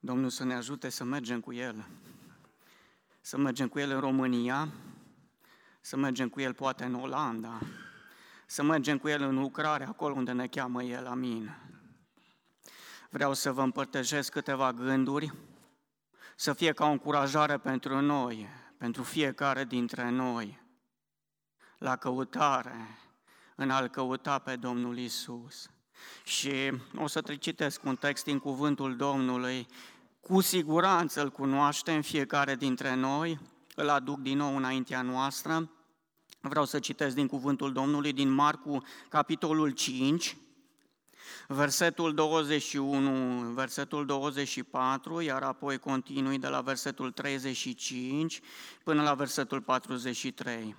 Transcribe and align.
Domnul 0.00 0.30
să 0.30 0.44
ne 0.44 0.54
ajute 0.54 0.88
să 0.88 1.04
mergem 1.04 1.40
cu 1.40 1.52
El. 1.52 1.86
Să 3.20 3.38
mergem 3.38 3.68
cu 3.68 3.78
El 3.78 3.90
în 3.90 4.00
România, 4.00 4.72
să 5.80 5.96
mergem 5.96 6.28
cu 6.28 6.40
El 6.40 6.54
poate 6.54 6.84
în 6.84 6.94
Olanda, 6.94 7.60
să 8.46 8.62
mergem 8.62 8.98
cu 8.98 9.08
El 9.08 9.22
în 9.22 9.34
lucrare, 9.34 9.84
acolo 9.84 10.14
unde 10.14 10.32
ne 10.32 10.46
cheamă 10.46 10.82
El, 10.82 11.06
amin. 11.06 11.56
Vreau 13.10 13.34
să 13.34 13.52
vă 13.52 13.62
împărtășesc 13.62 14.32
câteva 14.32 14.72
gânduri, 14.72 15.32
să 16.36 16.52
fie 16.52 16.72
ca 16.72 16.86
o 16.86 16.90
încurajare 16.90 17.58
pentru 17.58 18.00
noi, 18.00 18.48
pentru 18.76 19.02
fiecare 19.02 19.64
dintre 19.64 20.10
noi, 20.10 20.62
la 21.78 21.96
căutare, 21.96 22.98
în 23.56 23.70
a-L 23.70 23.88
căuta 23.88 24.38
pe 24.38 24.56
Domnul 24.56 24.98
Isus. 24.98 25.70
Și 26.24 26.72
o 26.96 27.06
să 27.06 27.20
citesc 27.20 27.84
un 27.84 27.96
text 27.96 28.24
din 28.24 28.38
cuvântul 28.38 28.96
Domnului, 28.96 29.66
cu 30.20 30.40
siguranță 30.40 31.22
îl 31.22 31.30
cunoaștem 31.30 32.02
fiecare 32.02 32.54
dintre 32.54 32.94
noi, 32.94 33.38
îl 33.74 33.88
aduc 33.88 34.18
din 34.18 34.36
nou 34.36 34.56
înaintea 34.56 35.02
noastră. 35.02 35.70
Vreau 36.40 36.64
să 36.64 36.78
citesc 36.78 37.14
din 37.14 37.26
cuvântul 37.26 37.72
Domnului, 37.72 38.12
din 38.12 38.30
Marcu, 38.30 38.82
capitolul 39.08 39.70
5, 39.70 40.36
versetul 41.48 42.14
21, 42.14 43.52
versetul 43.52 44.06
24, 44.06 45.20
iar 45.20 45.42
apoi 45.42 45.78
continui 45.78 46.38
de 46.38 46.48
la 46.48 46.60
versetul 46.60 47.10
35 47.10 48.40
până 48.84 49.02
la 49.02 49.14
versetul 49.14 49.60
43. 49.60 50.76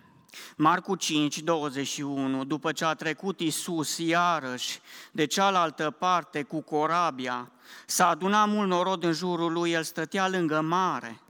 Marcu 0.56 0.96
5, 0.96 1.40
21, 1.40 2.44
după 2.44 2.72
ce 2.72 2.86
a 2.86 2.94
trecut 2.94 3.40
Isus 3.40 3.98
iarăși 3.98 4.80
de 5.12 5.26
cealaltă 5.26 5.92
parte 5.92 6.44
cu 6.44 6.62
corabia, 6.62 7.52
s-a 7.86 8.08
adunat 8.08 8.48
mult 8.48 8.68
norod 8.68 9.04
în 9.04 9.12
jurul 9.12 9.52
lui, 9.52 9.72
el 9.72 9.84
stătea 9.84 10.30
lângă 10.30 10.62
mare. 10.62 11.22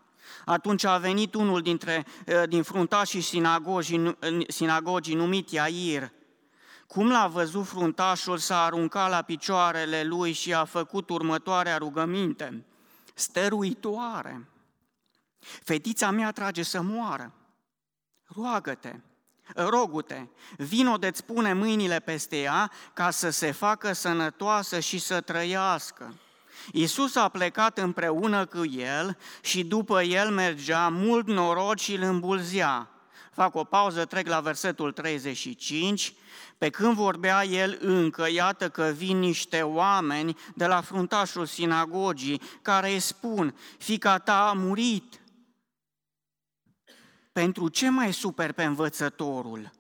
Atunci 0.46 0.84
a 0.84 0.98
venit 0.98 1.34
unul 1.34 1.62
dintre, 1.62 2.06
eh, 2.26 2.44
din 2.48 2.64
fruntașii 2.64 3.22
sinagogii, 3.22 4.18
sinagogii 4.48 5.16
numit 5.16 5.50
Iair. 5.50 6.12
Cum 6.88 7.10
l-a 7.10 7.28
văzut 7.28 7.68
fruntașul, 7.68 8.38
s-a 8.38 8.64
aruncat 8.64 9.10
la 9.10 9.22
picioarele 9.22 10.04
lui 10.04 10.32
și 10.32 10.54
a 10.54 10.66
făcut 10.66 11.10
următoarea 11.10 11.78
rugăminte, 11.78 12.66
stăruitoare. 13.14 14.48
Fetița 15.40 16.12
mea 16.12 16.32
trage 16.32 16.64
să 16.64 16.82
moară 16.82 17.34
roagă-te, 18.36 18.96
rogu-te, 19.56 20.28
vino 20.58 20.98
de-ți 20.98 21.24
pune 21.24 21.54
mâinile 21.54 22.00
peste 22.00 22.42
ea 22.42 22.72
ca 22.94 23.10
să 23.10 23.30
se 23.30 23.52
facă 23.52 23.94
sănătoasă 23.94 24.80
și 24.80 25.00
să 25.00 25.22
trăiască. 25.22 26.14
Iisus 26.72 27.16
a 27.16 27.28
plecat 27.28 27.78
împreună 27.78 28.46
cu 28.46 28.66
el 28.66 29.18
și 29.42 29.64
după 29.64 30.02
el 30.02 30.30
mergea 30.30 30.90
mult 30.90 31.28
norod 31.28 31.80
și 31.80 31.94
îl 31.94 32.02
îmbulzea. 32.02 32.90
Fac 33.34 33.56
o 33.56 33.64
pauză, 33.64 34.06
trec 34.06 34.28
la 34.28 34.40
versetul 34.40 34.92
35. 34.92 36.14
Pe 36.58 36.70
când 36.70 36.96
vorbea 36.96 37.46
el 37.46 37.78
încă, 37.82 38.30
iată 38.32 38.70
că 38.70 38.94
vin 38.96 39.20
niște 39.20 39.62
oameni 39.62 40.38
de 40.56 40.66
la 40.66 40.82
fruntașul 40.82 41.46
sinagogii 41.46 42.42
care 42.62 42.92
îi 42.92 43.00
spun, 43.00 43.56
fica 43.78 44.18
ta 44.18 44.50
a 44.50 44.54
murit, 44.54 45.21
pentru 47.32 47.68
ce 47.68 47.90
mai 47.90 48.14
super 48.14 48.52
pe 48.52 48.64
învățătorul? 48.64 49.72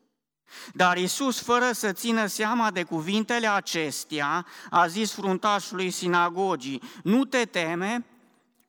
Dar 0.73 0.97
Isus, 0.97 1.41
fără 1.41 1.71
să 1.71 1.91
țină 1.91 2.25
seama 2.25 2.71
de 2.71 2.83
cuvintele 2.83 3.47
acestea, 3.47 4.45
a 4.69 4.87
zis 4.87 5.13
fruntașului 5.13 5.89
sinagogii, 5.89 6.81
nu 7.03 7.25
te 7.25 7.45
teme, 7.45 8.05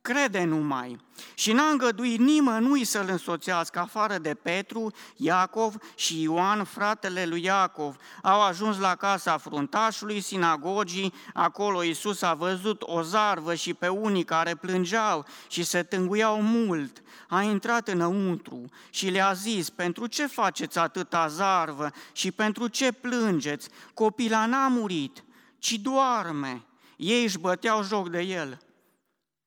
crede 0.03 0.45
numai. 0.45 1.01
Și 1.35 1.53
n-a 1.53 1.69
îngăduit 1.69 2.19
nimănui 2.19 2.85
să-l 2.85 3.07
însoțească, 3.09 3.79
afară 3.79 4.19
de 4.19 4.35
Petru, 4.35 4.93
Iacov 5.17 5.75
și 5.95 6.23
Ioan, 6.23 6.65
fratele 6.65 7.25
lui 7.25 7.43
Iacov. 7.43 7.97
Au 8.23 8.43
ajuns 8.43 8.79
la 8.79 8.95
casa 8.95 9.39
fruntașului 9.39 10.21
sinagogii, 10.21 11.15
acolo 11.35 11.83
Iisus 11.83 12.23
a 12.23 12.35
văzut 12.35 12.83
o 12.83 13.03
zarvă 13.03 13.55
și 13.55 13.75
pe 13.75 13.89
unii 13.89 14.25
care 14.25 14.55
plângeau 14.55 15.27
și 15.49 15.63
se 15.63 15.83
tânguiau 15.83 16.43
mult. 16.43 17.03
A 17.29 17.43
intrat 17.43 17.89
înăuntru 17.89 18.65
și 18.91 19.09
le-a 19.09 19.33
zis, 19.33 19.71
pentru 19.71 20.07
ce 20.07 20.27
faceți 20.27 20.79
atâta 20.79 21.27
zarvă 21.27 21.91
și 22.13 22.33
pentru 22.33 22.69
ce 22.69 22.93
plângeți? 22.93 23.69
Copila 23.95 24.47
n-a 24.47 24.69
murit, 24.69 25.25
ci 25.59 25.73
doarme. 25.73 26.65
Ei 26.97 27.23
își 27.23 27.39
băteau 27.39 27.83
joc 27.83 28.09
de 28.09 28.21
el. 28.21 28.61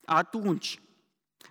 Atunci, 0.05 0.79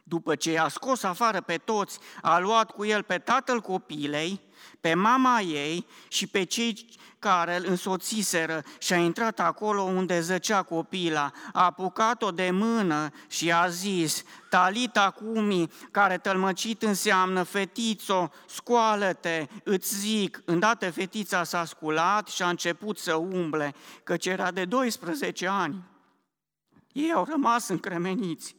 după 0.02 0.34
ce 0.34 0.50
i-a 0.50 0.68
scos 0.68 1.02
afară 1.02 1.40
pe 1.40 1.56
toți, 1.56 1.98
a 2.22 2.38
luat 2.38 2.70
cu 2.70 2.84
el 2.84 3.02
pe 3.02 3.18
tatăl 3.18 3.60
copilei, 3.60 4.40
pe 4.80 4.94
mama 4.94 5.40
ei 5.40 5.86
și 6.08 6.26
pe 6.26 6.44
cei 6.44 6.86
care 7.18 7.56
îl 7.56 7.64
însoțiseră 7.68 8.62
și 8.78 8.92
a 8.92 8.96
intrat 8.96 9.40
acolo 9.40 9.82
unde 9.82 10.20
zăcea 10.20 10.62
copila, 10.62 11.30
a 11.52 11.64
apucat-o 11.64 12.30
de 12.30 12.50
mână 12.50 13.10
și 13.28 13.52
a 13.52 13.68
zis, 13.68 14.22
Talita 14.50 15.10
cumi, 15.10 15.70
care 15.90 16.18
tălmăcit 16.18 16.82
înseamnă 16.82 17.42
fetițo, 17.42 18.30
scoală-te, 18.46 19.46
îți 19.62 19.98
zic, 19.98 20.42
îndată 20.44 20.90
fetița 20.90 21.44
s-a 21.44 21.64
sculat 21.64 22.28
și 22.28 22.42
a 22.42 22.48
început 22.48 22.98
să 22.98 23.14
umble, 23.14 23.74
căci 24.02 24.26
era 24.26 24.50
de 24.50 24.64
12 24.64 25.48
ani. 25.48 25.92
Ei 26.94 27.12
au 27.12 27.24
rămas 27.24 27.68
încremeniți. 27.68 28.56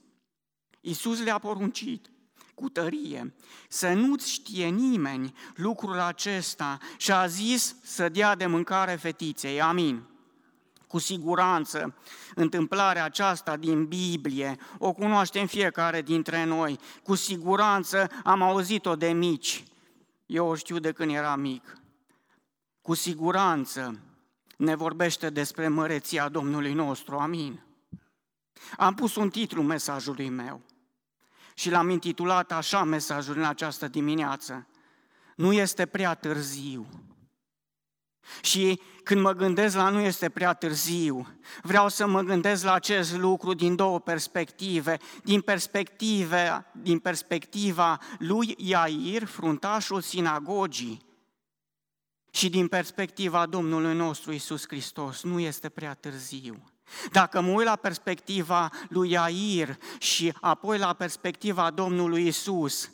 Iisus 0.82 1.24
le-a 1.24 1.38
poruncit 1.38 2.10
cu 2.54 2.70
tărie 2.70 3.34
să 3.70 3.94
nu-ți 3.94 4.32
știe 4.32 4.68
nimeni 4.68 5.34
lucrul 5.56 6.00
acesta 6.00 6.78
și 6.98 7.12
a 7.12 7.28
zis 7.28 7.76
să 7.84 8.10
dea 8.10 8.36
de 8.36 8.46
mâncare 8.46 8.96
fetiței. 8.96 9.62
Amin. 9.62 10.04
Cu 10.88 10.98
siguranță, 10.98 11.96
întâmplarea 12.36 13.04
aceasta 13.04 13.58
din 13.58 13.86
Biblie 13.86 14.58
o 14.78 14.94
cunoaștem 14.94 15.46
fiecare 15.46 16.02
dintre 16.02 16.44
noi. 16.44 16.80
Cu 17.04 17.16
siguranță 17.16 18.10
am 18.24 18.42
auzit-o 18.42 18.96
de 18.96 19.12
mici. 19.12 19.64
Eu 20.26 20.48
o 20.48 20.56
știu 20.56 20.80
de 20.80 20.92
când 20.92 21.12
era 21.12 21.36
mic. 21.36 21.78
Cu 22.82 22.94
siguranță 22.94 24.00
ne 24.58 24.76
vorbește 24.76 25.30
despre 25.30 25.68
măreția 25.68 26.30
Domnului 26.30 26.74
nostru. 26.74 27.18
Amin. 27.18 27.64
Am 28.78 28.94
pus 28.94 29.16
un 29.16 29.30
titlu 29.30 29.62
mesajului 29.62 30.30
meu 30.30 30.62
și 31.54 31.70
l-am 31.70 31.90
intitulat 31.90 32.52
așa 32.52 32.84
mesajul 32.84 33.38
în 33.38 33.44
această 33.44 33.88
dimineață. 33.88 34.68
Nu 35.36 35.54
este 35.54 35.86
prea 35.86 36.14
târziu. 36.14 36.88
Și 38.42 38.82
când 39.04 39.22
mă 39.22 39.34
gândesc 39.34 39.76
la 39.76 39.90
nu 39.90 40.00
este 40.00 40.30
prea 40.30 40.54
târziu, 40.54 41.40
vreau 41.62 41.90
să 41.90 42.08
mă 42.08 42.22
gândesc 42.22 42.64
la 42.64 42.74
acest 42.74 43.16
lucru 43.18 43.54
din 43.54 43.76
două 43.76 44.00
perspective. 44.00 44.98
Din, 45.24 45.42
perspective, 45.42 46.66
din 46.72 47.00
perspectiva 47.00 48.00
lui 48.20 48.56
Iair, 48.58 49.26
fruntașul 49.26 50.02
sinagogii, 50.02 51.06
și 52.36 52.50
din 52.50 52.68
perspectiva 52.68 53.46
Domnului 53.46 53.96
nostru 53.96 54.32
Isus 54.32 54.68
Hristos, 54.68 55.24
nu 55.24 55.40
este 55.40 55.70
prea 55.70 55.94
târziu. 55.94 56.75
Dacă 57.12 57.42
mă 57.42 57.52
uit 57.52 57.66
la 57.66 57.76
perspectiva 57.76 58.70
lui 58.90 59.12
Iair 59.12 59.78
și 60.00 60.34
apoi 60.42 60.78
la 60.78 60.94
perspectiva 60.94 61.72
Domnului 61.72 62.28
Isus, 62.28 62.90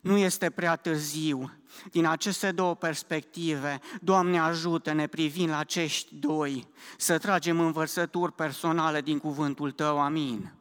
nu 0.00 0.16
este 0.16 0.50
prea 0.50 0.76
târziu. 0.76 1.50
Din 1.90 2.06
aceste 2.06 2.52
două 2.52 2.74
perspective, 2.74 3.80
Doamne 4.00 4.38
ajută-ne 4.38 5.06
privind 5.06 5.48
la 5.48 5.58
acești 5.58 6.14
doi, 6.14 6.68
să 6.96 7.18
tragem 7.18 7.60
învățături 7.60 8.32
personale 8.32 9.00
din 9.00 9.18
cuvântul 9.18 9.70
Tău, 9.70 10.00
amin. 10.00 10.52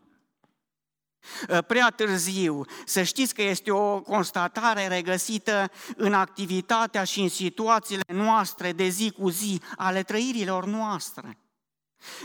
Prea 1.68 1.90
târziu, 1.90 2.66
să 2.86 3.04
știți 3.04 3.34
că 3.34 3.42
este 3.42 3.72
o 3.72 4.02
constatare 4.02 4.88
regăsită 4.88 5.72
în 5.96 6.14
activitatea 6.14 7.04
și 7.04 7.22
în 7.22 7.30
situațiile 7.30 8.04
noastre 8.08 8.72
de 8.72 8.88
zi 8.88 9.12
cu 9.12 9.30
zi, 9.30 9.62
ale 9.76 10.04
trăirilor 10.04 10.66
noastre. 10.66 11.38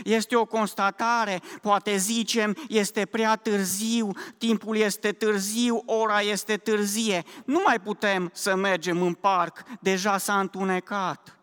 Este 0.03 0.35
o 0.35 0.45
constatare, 0.45 1.41
poate 1.61 1.97
zicem, 1.97 2.57
este 2.67 3.05
prea 3.05 3.35
târziu, 3.35 4.11
timpul 4.37 4.75
este 4.77 5.11
târziu, 5.11 5.83
ora 5.85 6.21
este 6.21 6.57
târzie. 6.57 7.23
Nu 7.45 7.61
mai 7.65 7.79
putem 7.79 8.29
să 8.33 8.55
mergem 8.55 9.01
în 9.01 9.13
parc, 9.13 9.63
deja 9.79 10.17
s-a 10.17 10.39
întunecat. 10.39 11.39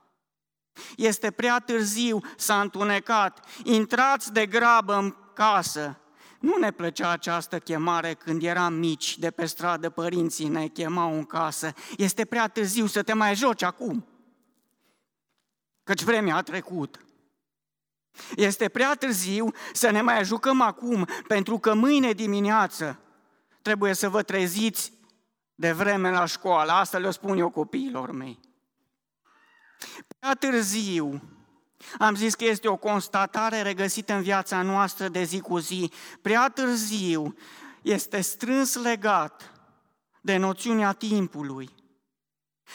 Este 0.96 1.30
prea 1.30 1.58
târziu, 1.58 2.20
s-a 2.36 2.60
întunecat. 2.60 3.46
Intrați 3.64 4.32
de 4.32 4.46
grabă 4.46 4.94
în 4.94 5.14
casă. 5.34 6.00
Nu 6.40 6.56
ne 6.56 6.70
plăcea 6.70 7.10
această 7.10 7.58
chemare 7.58 8.14
când 8.14 8.42
eram 8.42 8.74
mici, 8.74 9.18
de 9.18 9.30
pe 9.30 9.46
stradă 9.46 9.90
părinții 9.90 10.48
ne 10.48 10.66
chemau 10.66 11.14
în 11.14 11.24
casă. 11.24 11.72
Este 11.96 12.24
prea 12.24 12.48
târziu 12.48 12.86
să 12.86 13.02
te 13.02 13.12
mai 13.12 13.34
joci 13.34 13.62
acum, 13.62 14.06
căci 15.84 16.02
vremea 16.02 16.36
a 16.36 16.42
trecut. 16.42 17.07
Este 18.36 18.68
prea 18.68 18.94
târziu 18.94 19.52
să 19.72 19.90
ne 19.90 20.00
mai 20.00 20.24
jucăm 20.24 20.60
acum, 20.60 21.06
pentru 21.26 21.58
că 21.58 21.74
mâine 21.74 22.12
dimineață 22.12 22.98
trebuie 23.62 23.94
să 23.94 24.08
vă 24.08 24.22
treziți 24.22 24.92
de 25.54 25.72
vreme 25.72 26.10
la 26.10 26.24
școală. 26.24 26.72
Asta 26.72 26.98
le 26.98 27.10
spun 27.10 27.38
eu 27.38 27.50
copiilor 27.50 28.10
mei. 28.10 28.40
Prea 30.18 30.34
târziu, 30.34 31.22
am 31.98 32.14
zis 32.14 32.34
că 32.34 32.44
este 32.44 32.68
o 32.68 32.76
constatare 32.76 33.62
regăsită 33.62 34.12
în 34.12 34.22
viața 34.22 34.62
noastră 34.62 35.08
de 35.08 35.22
zi 35.22 35.40
cu 35.40 35.58
zi. 35.58 35.92
Prea 36.22 36.48
târziu 36.48 37.36
este 37.82 38.20
strâns 38.20 38.74
legat 38.74 39.52
de 40.20 40.36
noțiunea 40.36 40.92
timpului. 40.92 41.70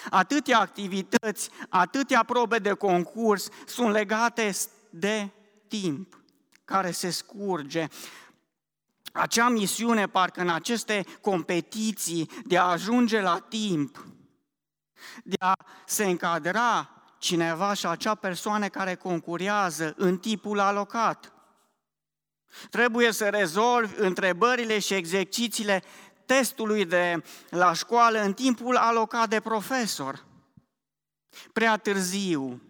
Atâtea 0.09 0.59
activități, 0.59 1.49
atâtea 1.69 2.23
probe 2.23 2.57
de 2.57 2.73
concurs 2.73 3.47
sunt 3.65 3.91
legate 3.91 4.51
de 4.93 5.29
timp 5.67 6.23
care 6.65 6.91
se 6.91 7.09
scurge. 7.09 7.87
Acea 9.11 9.49
misiune, 9.49 10.07
parcă 10.07 10.41
în 10.41 10.49
aceste 10.49 11.05
competiții 11.21 12.29
de 12.45 12.57
a 12.57 12.63
ajunge 12.63 13.21
la 13.21 13.39
timp, 13.39 14.05
de 15.23 15.35
a 15.39 15.53
se 15.85 16.05
încadra 16.05 16.89
cineva 17.17 17.73
și 17.73 17.85
acea 17.85 18.15
persoană 18.15 18.67
care 18.67 18.95
concurează 18.95 19.93
în 19.97 20.17
tipul 20.17 20.59
alocat. 20.59 21.33
Trebuie 22.69 23.11
să 23.11 23.29
rezolvi 23.29 23.93
întrebările 23.97 24.79
și 24.79 24.93
exercițiile 24.93 25.83
testului 26.25 26.85
de 26.85 27.23
la 27.49 27.73
școală 27.73 28.21
în 28.21 28.33
timpul 28.33 28.75
alocat 28.75 29.29
de 29.29 29.39
profesor. 29.39 30.25
Prea 31.53 31.77
târziu, 31.77 32.61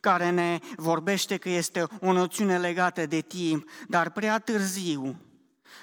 care 0.00 0.30
ne 0.30 0.58
vorbește 0.76 1.36
că 1.36 1.48
este 1.48 1.86
o 2.00 2.12
noțiune 2.12 2.58
legată 2.58 3.06
de 3.06 3.20
timp, 3.20 3.68
dar 3.88 4.10
prea 4.10 4.38
târziu, 4.38 5.20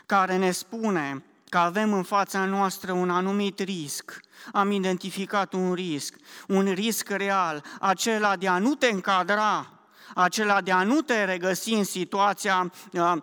care 0.05 0.37
ne 0.37 0.51
spune 0.51 1.23
că 1.49 1.57
avem 1.57 1.93
în 1.93 2.03
fața 2.03 2.45
noastră 2.45 2.91
un 2.91 3.09
anumit 3.09 3.59
risc. 3.59 4.19
Am 4.51 4.71
identificat 4.71 5.53
un 5.53 5.73
risc, 5.73 6.15
un 6.47 6.71
risc 6.73 7.09
real, 7.09 7.63
acela 7.79 8.35
de 8.35 8.47
a 8.47 8.57
nu 8.57 8.75
te 8.75 8.87
încadra, 8.87 9.79
acela 10.15 10.61
de 10.61 10.71
a 10.71 10.83
nu 10.83 11.01
te 11.01 11.23
regăsi 11.23 11.73
în 11.73 11.83
situația 11.83 12.71
uh, 12.91 13.13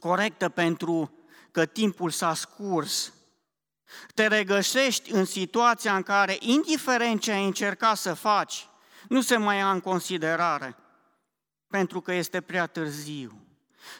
corectă 0.00 0.48
pentru 0.48 1.12
că 1.50 1.66
timpul 1.66 2.10
s-a 2.10 2.34
scurs. 2.34 3.12
Te 4.14 4.26
regăsești 4.26 5.12
în 5.12 5.24
situația 5.24 5.96
în 5.96 6.02
care, 6.02 6.36
indiferent 6.40 7.20
ce 7.20 7.32
ai 7.32 7.44
încercat 7.44 7.96
să 7.96 8.14
faci, 8.14 8.68
nu 9.12 9.20
se 9.20 9.36
mai 9.36 9.56
ia 9.56 9.70
în 9.70 9.80
considerare, 9.80 10.76
pentru 11.68 12.00
că 12.00 12.12
este 12.12 12.40
prea 12.40 12.66
târziu. 12.66 13.46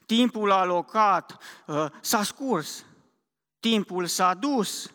Timpul 0.06 0.50
alocat 0.50 1.38
uh, 1.66 1.86
s-a 2.00 2.22
scurs, 2.22 2.84
timpul 3.60 4.06
s-a 4.06 4.34
dus. 4.34 4.92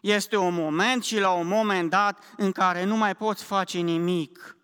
Este 0.00 0.36
un 0.36 0.54
moment 0.54 1.04
și 1.04 1.18
la 1.18 1.30
un 1.30 1.46
moment 1.46 1.90
dat 1.90 2.24
în 2.36 2.52
care 2.52 2.84
nu 2.84 2.96
mai 2.96 3.14
poți 3.14 3.44
face 3.44 3.78
nimic 3.78 4.56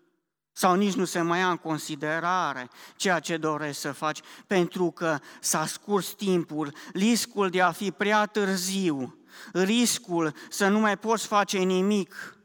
sau 0.51 0.75
nici 0.75 0.93
nu 0.93 1.05
se 1.05 1.21
mai 1.21 1.39
ia 1.39 1.49
în 1.49 1.57
considerare 1.57 2.69
ceea 2.95 3.19
ce 3.19 3.37
dorești 3.37 3.81
să 3.81 3.91
faci, 3.91 4.19
pentru 4.47 4.91
că 4.91 5.19
s-a 5.39 5.65
scurs 5.65 6.07
timpul, 6.07 6.73
riscul 6.93 7.49
de 7.49 7.61
a 7.61 7.71
fi 7.71 7.91
prea 7.91 8.25
târziu, 8.25 9.17
riscul 9.53 10.33
să 10.49 10.67
nu 10.67 10.79
mai 10.79 10.97
poți 10.97 11.27
face 11.27 11.57
nimic, 11.57 12.38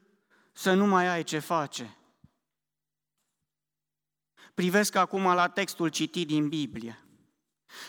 să 0.54 0.72
nu 0.72 0.86
mai 0.86 1.06
ai 1.06 1.22
ce 1.22 1.38
face. 1.38 1.96
Privesc 4.54 4.94
acum 4.94 5.22
la 5.22 5.48
textul 5.48 5.88
citit 5.88 6.26
din 6.26 6.48
Biblie. 6.48 6.98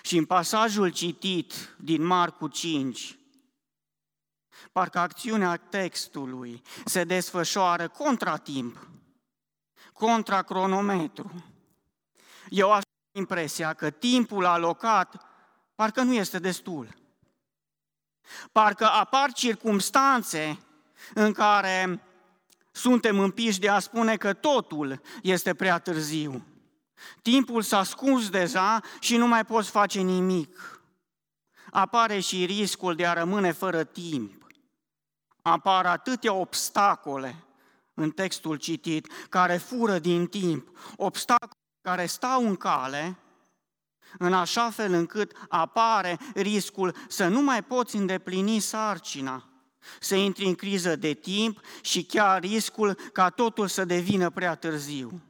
Și 0.01 0.17
în 0.17 0.25
pasajul 0.25 0.91
citit 0.91 1.75
din 1.77 2.03
Marcu 2.03 2.47
5, 2.47 3.19
parcă 4.71 4.99
acțiunea 4.99 5.55
textului 5.55 6.61
se 6.85 7.03
desfășoară 7.03 7.87
contra 7.87 8.37
timp, 8.37 8.89
contra 9.93 10.41
cronometru. 10.41 11.43
Eu 12.49 12.71
aș 12.71 12.83
impresia 13.11 13.73
că 13.73 13.89
timpul 13.89 14.45
alocat 14.45 15.25
parcă 15.75 16.01
nu 16.01 16.13
este 16.13 16.39
destul. 16.39 16.95
Parcă 18.51 18.85
apar 18.85 19.31
circumstanțe 19.31 20.59
în 21.13 21.33
care 21.33 22.01
suntem 22.75 23.19
împiși 23.19 23.59
de 23.59 23.69
a 23.69 23.79
spune 23.79 24.17
că 24.17 24.33
totul 24.33 25.01
este 25.21 25.53
prea 25.53 25.79
târziu. 25.79 26.45
Timpul 27.21 27.61
s-a 27.61 27.83
scurs 27.83 28.29
deja 28.29 28.81
și 28.99 29.17
nu 29.17 29.27
mai 29.27 29.45
poți 29.45 29.69
face 29.69 30.01
nimic. 30.01 30.81
Apare 31.71 32.19
și 32.19 32.45
riscul 32.45 32.95
de 32.95 33.05
a 33.05 33.13
rămâne 33.13 33.51
fără 33.51 33.83
timp. 33.83 34.47
Apar 35.41 35.85
atâtea 35.85 36.33
obstacole 36.33 37.43
în 37.93 38.11
textul 38.11 38.55
citit 38.55 39.11
care 39.29 39.57
fură 39.57 39.99
din 39.99 40.27
timp, 40.27 40.77
obstacole 40.95 41.59
care 41.81 42.05
stau 42.05 42.47
în 42.47 42.55
cale, 42.55 43.17
în 44.17 44.33
așa 44.33 44.69
fel 44.69 44.93
încât 44.93 45.31
apare 45.49 46.19
riscul 46.33 46.95
să 47.07 47.27
nu 47.27 47.41
mai 47.41 47.63
poți 47.63 47.95
îndeplini 47.95 48.59
sarcina, 48.59 49.49
să 49.99 50.15
intri 50.15 50.45
în 50.45 50.55
criză 50.55 50.95
de 50.95 51.13
timp 51.13 51.61
și 51.81 52.03
chiar 52.03 52.41
riscul 52.41 52.93
ca 52.93 53.29
totul 53.29 53.67
să 53.67 53.85
devină 53.85 54.29
prea 54.29 54.55
târziu. 54.55 55.21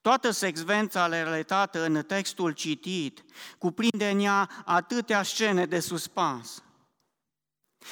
Toată 0.00 0.30
secvența 0.30 1.06
relatată 1.06 1.84
în 1.84 2.02
textul 2.02 2.52
citit 2.52 3.24
cuprinde 3.58 4.10
în 4.10 4.20
ea 4.20 4.50
atâtea 4.64 5.22
scene 5.22 5.66
de 5.66 5.80
suspans. 5.80 6.62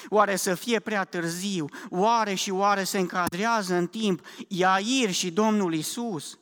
Oare 0.09 0.37
să 0.37 0.55
fie 0.55 0.81
prea 0.81 1.05
târziu? 1.05 1.67
Oare 1.91 2.35
și 2.35 2.50
oare 2.50 2.85
se 2.85 2.99
încadrează 2.99 3.75
în 3.75 3.87
timp 3.87 4.26
Iair 4.49 5.11
și 5.11 5.31
Domnul 5.31 5.75
Isus? 5.75 6.38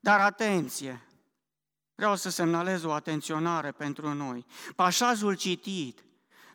Dar 0.00 0.20
atenție! 0.20 1.08
Vreau 1.94 2.16
să 2.16 2.30
semnalez 2.30 2.82
o 2.82 2.92
atenționare 2.92 3.72
pentru 3.72 4.14
noi. 4.14 4.46
Pașajul 4.76 5.36
citit 5.36 6.04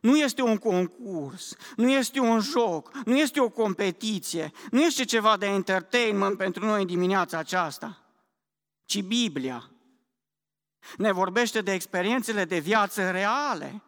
nu 0.02 0.18
este 0.18 0.42
un 0.42 0.58
concurs, 0.58 1.56
nu 1.76 1.90
este 1.90 2.20
un 2.20 2.40
joc, 2.40 2.92
nu 3.06 3.18
este 3.18 3.40
o 3.40 3.50
competiție, 3.50 4.52
nu 4.72 4.82
este 4.82 5.06
ceva 5.06 5.38
de 5.38 5.46
entertainment 5.46 6.38
pentru 6.38 6.66
noi 6.66 6.82
în 6.82 6.88
dimineața 6.88 7.38
aceasta, 7.38 8.04
ci 8.86 9.02
Biblia 9.02 9.70
ne 10.98 11.12
vorbește 11.12 11.62
de 11.62 11.74
experiențele 11.74 12.46
de 12.46 12.60
viață 12.60 13.12
reale, 13.12 13.82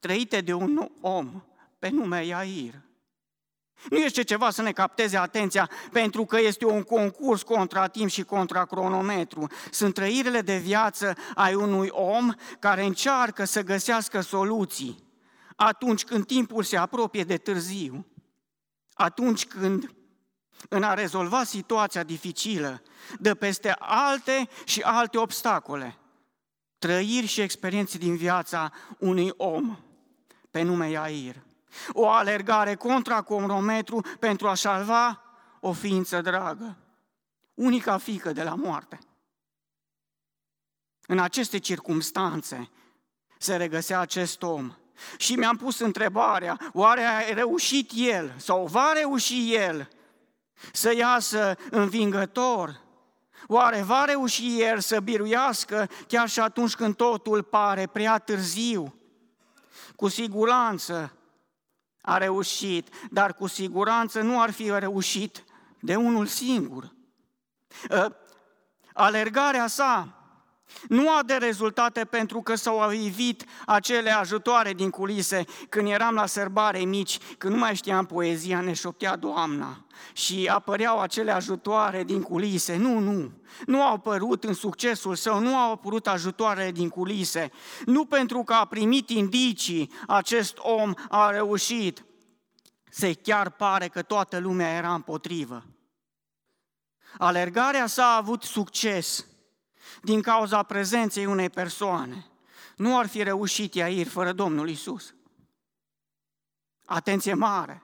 trăite 0.00 0.40
de 0.40 0.52
un 0.52 0.90
om 1.00 1.42
pe 1.78 1.88
nume 1.88 2.24
Iair. 2.24 2.74
Nu 3.90 3.96
este 3.96 4.22
ceva 4.22 4.50
să 4.50 4.62
ne 4.62 4.72
capteze 4.72 5.16
atenția 5.16 5.70
pentru 5.92 6.24
că 6.24 6.40
este 6.40 6.66
un 6.66 6.82
concurs 6.82 7.42
contra 7.42 7.86
timp 7.86 8.10
și 8.10 8.22
contra 8.22 8.64
cronometru. 8.64 9.46
Sunt 9.70 9.94
trăirile 9.94 10.40
de 10.40 10.56
viață 10.56 11.16
ai 11.34 11.54
unui 11.54 11.88
om 11.90 12.32
care 12.58 12.84
încearcă 12.84 13.44
să 13.44 13.62
găsească 13.62 14.20
soluții 14.20 15.11
atunci 15.56 16.04
când 16.04 16.26
timpul 16.26 16.62
se 16.62 16.76
apropie 16.76 17.24
de 17.24 17.36
târziu, 17.36 18.06
atunci 18.92 19.46
când 19.46 19.94
în 20.68 20.82
a 20.82 20.94
rezolva 20.94 21.44
situația 21.44 22.02
dificilă, 22.02 22.82
de 23.18 23.34
peste 23.34 23.74
alte 23.78 24.48
și 24.64 24.80
alte 24.80 25.18
obstacole, 25.18 25.98
trăiri 26.78 27.26
și 27.26 27.40
experiențe 27.40 27.98
din 27.98 28.16
viața 28.16 28.72
unui 28.98 29.32
om 29.36 29.78
pe 30.50 30.62
nume 30.62 30.90
Iair. 30.90 31.42
O 31.92 32.08
alergare 32.08 32.74
contra 32.74 33.22
cronometru 33.22 34.00
pentru 34.18 34.48
a 34.48 34.54
salva 34.54 35.22
o 35.60 35.72
ființă 35.72 36.20
dragă, 36.20 36.76
unica 37.54 37.98
fică 37.98 38.32
de 38.32 38.42
la 38.42 38.54
moarte. 38.54 38.98
În 41.06 41.18
aceste 41.18 41.58
circumstanțe 41.58 42.70
se 43.38 43.56
regăsea 43.56 44.00
acest 44.00 44.42
om 44.42 44.76
și 45.16 45.34
mi-am 45.34 45.56
pus 45.56 45.78
întrebarea, 45.78 46.58
oare 46.72 47.02
a 47.02 47.32
reușit 47.32 47.90
el 47.94 48.34
sau 48.36 48.66
va 48.66 48.92
reuși 48.92 49.54
el 49.54 49.88
să 50.72 50.94
iasă 50.94 51.56
învingător? 51.70 52.80
Oare 53.46 53.82
va 53.82 54.04
reuși 54.04 54.62
el 54.62 54.80
să 54.80 55.00
biruiască 55.00 55.88
chiar 56.08 56.28
și 56.28 56.40
atunci 56.40 56.74
când 56.74 56.96
totul 56.96 57.42
pare 57.42 57.86
prea 57.86 58.18
târziu? 58.18 58.94
Cu 59.96 60.08
siguranță 60.08 61.16
a 62.00 62.18
reușit, 62.18 62.88
dar 63.10 63.34
cu 63.34 63.46
siguranță 63.46 64.20
nu 64.20 64.40
ar 64.40 64.50
fi 64.50 64.70
reușit 64.70 65.44
de 65.80 65.96
unul 65.96 66.26
singur. 66.26 66.94
Ă, 67.90 68.16
alergarea 68.92 69.66
sa 69.66 70.21
Nu 70.88 71.10
a 71.10 71.22
de 71.22 71.34
rezultate 71.34 72.04
pentru 72.04 72.42
că 72.42 72.54
s-au 72.54 72.92
evit 72.92 73.44
acele 73.66 74.10
ajutoare 74.10 74.72
din 74.72 74.90
culise. 74.90 75.44
Când 75.68 75.88
eram 75.88 76.14
la 76.14 76.26
sărbare 76.26 76.78
mici, 76.78 77.18
când 77.38 77.54
nu 77.54 77.58
mai 77.58 77.74
știam 77.74 78.06
poezia, 78.06 78.60
ne 78.60 78.72
șoptea 78.72 79.16
Doamna 79.16 79.84
și 80.12 80.48
apăreau 80.52 81.00
acele 81.00 81.30
ajutoare 81.30 82.04
din 82.04 82.22
culise. 82.22 82.76
Nu, 82.76 82.98
nu, 82.98 83.32
nu 83.66 83.82
au 83.82 83.94
apărut 83.94 84.44
în 84.44 84.54
succesul 84.54 85.14
său, 85.14 85.38
nu 85.38 85.56
au 85.56 85.72
apărut 85.72 86.06
ajutoare 86.06 86.70
din 86.70 86.88
culise. 86.88 87.50
Nu 87.86 88.04
pentru 88.04 88.42
că 88.42 88.52
a 88.52 88.64
primit 88.64 89.10
indicii, 89.10 89.90
acest 90.06 90.58
om 90.58 90.92
a 91.08 91.30
reușit. 91.30 92.04
Se 92.90 93.12
chiar 93.12 93.50
pare 93.50 93.88
că 93.88 94.02
toată 94.02 94.38
lumea 94.38 94.76
era 94.76 94.94
împotrivă. 94.94 95.64
Alergarea 97.18 97.86
sa 97.86 98.04
a 98.04 98.16
avut 98.16 98.42
succes 98.42 99.26
din 100.02 100.22
cauza 100.22 100.62
prezenței 100.62 101.26
unei 101.26 101.50
persoane. 101.50 102.26
Nu 102.76 102.98
ar 102.98 103.06
fi 103.06 103.22
reușit 103.22 103.74
Iair 103.74 104.06
fără 104.06 104.32
Domnul 104.32 104.68
Isus. 104.68 105.14
Atenție 106.84 107.34
mare! 107.34 107.82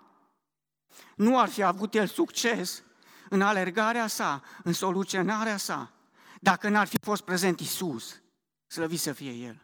Nu 1.17 1.39
ar 1.39 1.49
fi 1.49 1.63
avut 1.63 1.95
el 1.95 2.07
succes 2.07 2.83
în 3.29 3.43
alergarea 3.43 4.07
sa, 4.07 4.43
în 4.63 4.73
soluționarea 4.73 5.57
sa, 5.57 5.93
dacă 6.41 6.69
n-ar 6.69 6.87
fi 6.87 6.99
fost 7.03 7.23
prezent 7.23 7.61
Isus, 7.61 8.23
slăvit 8.67 9.01
să 9.01 9.13
fie 9.13 9.31
El. 9.31 9.63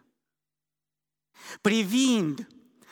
Privind 1.60 2.46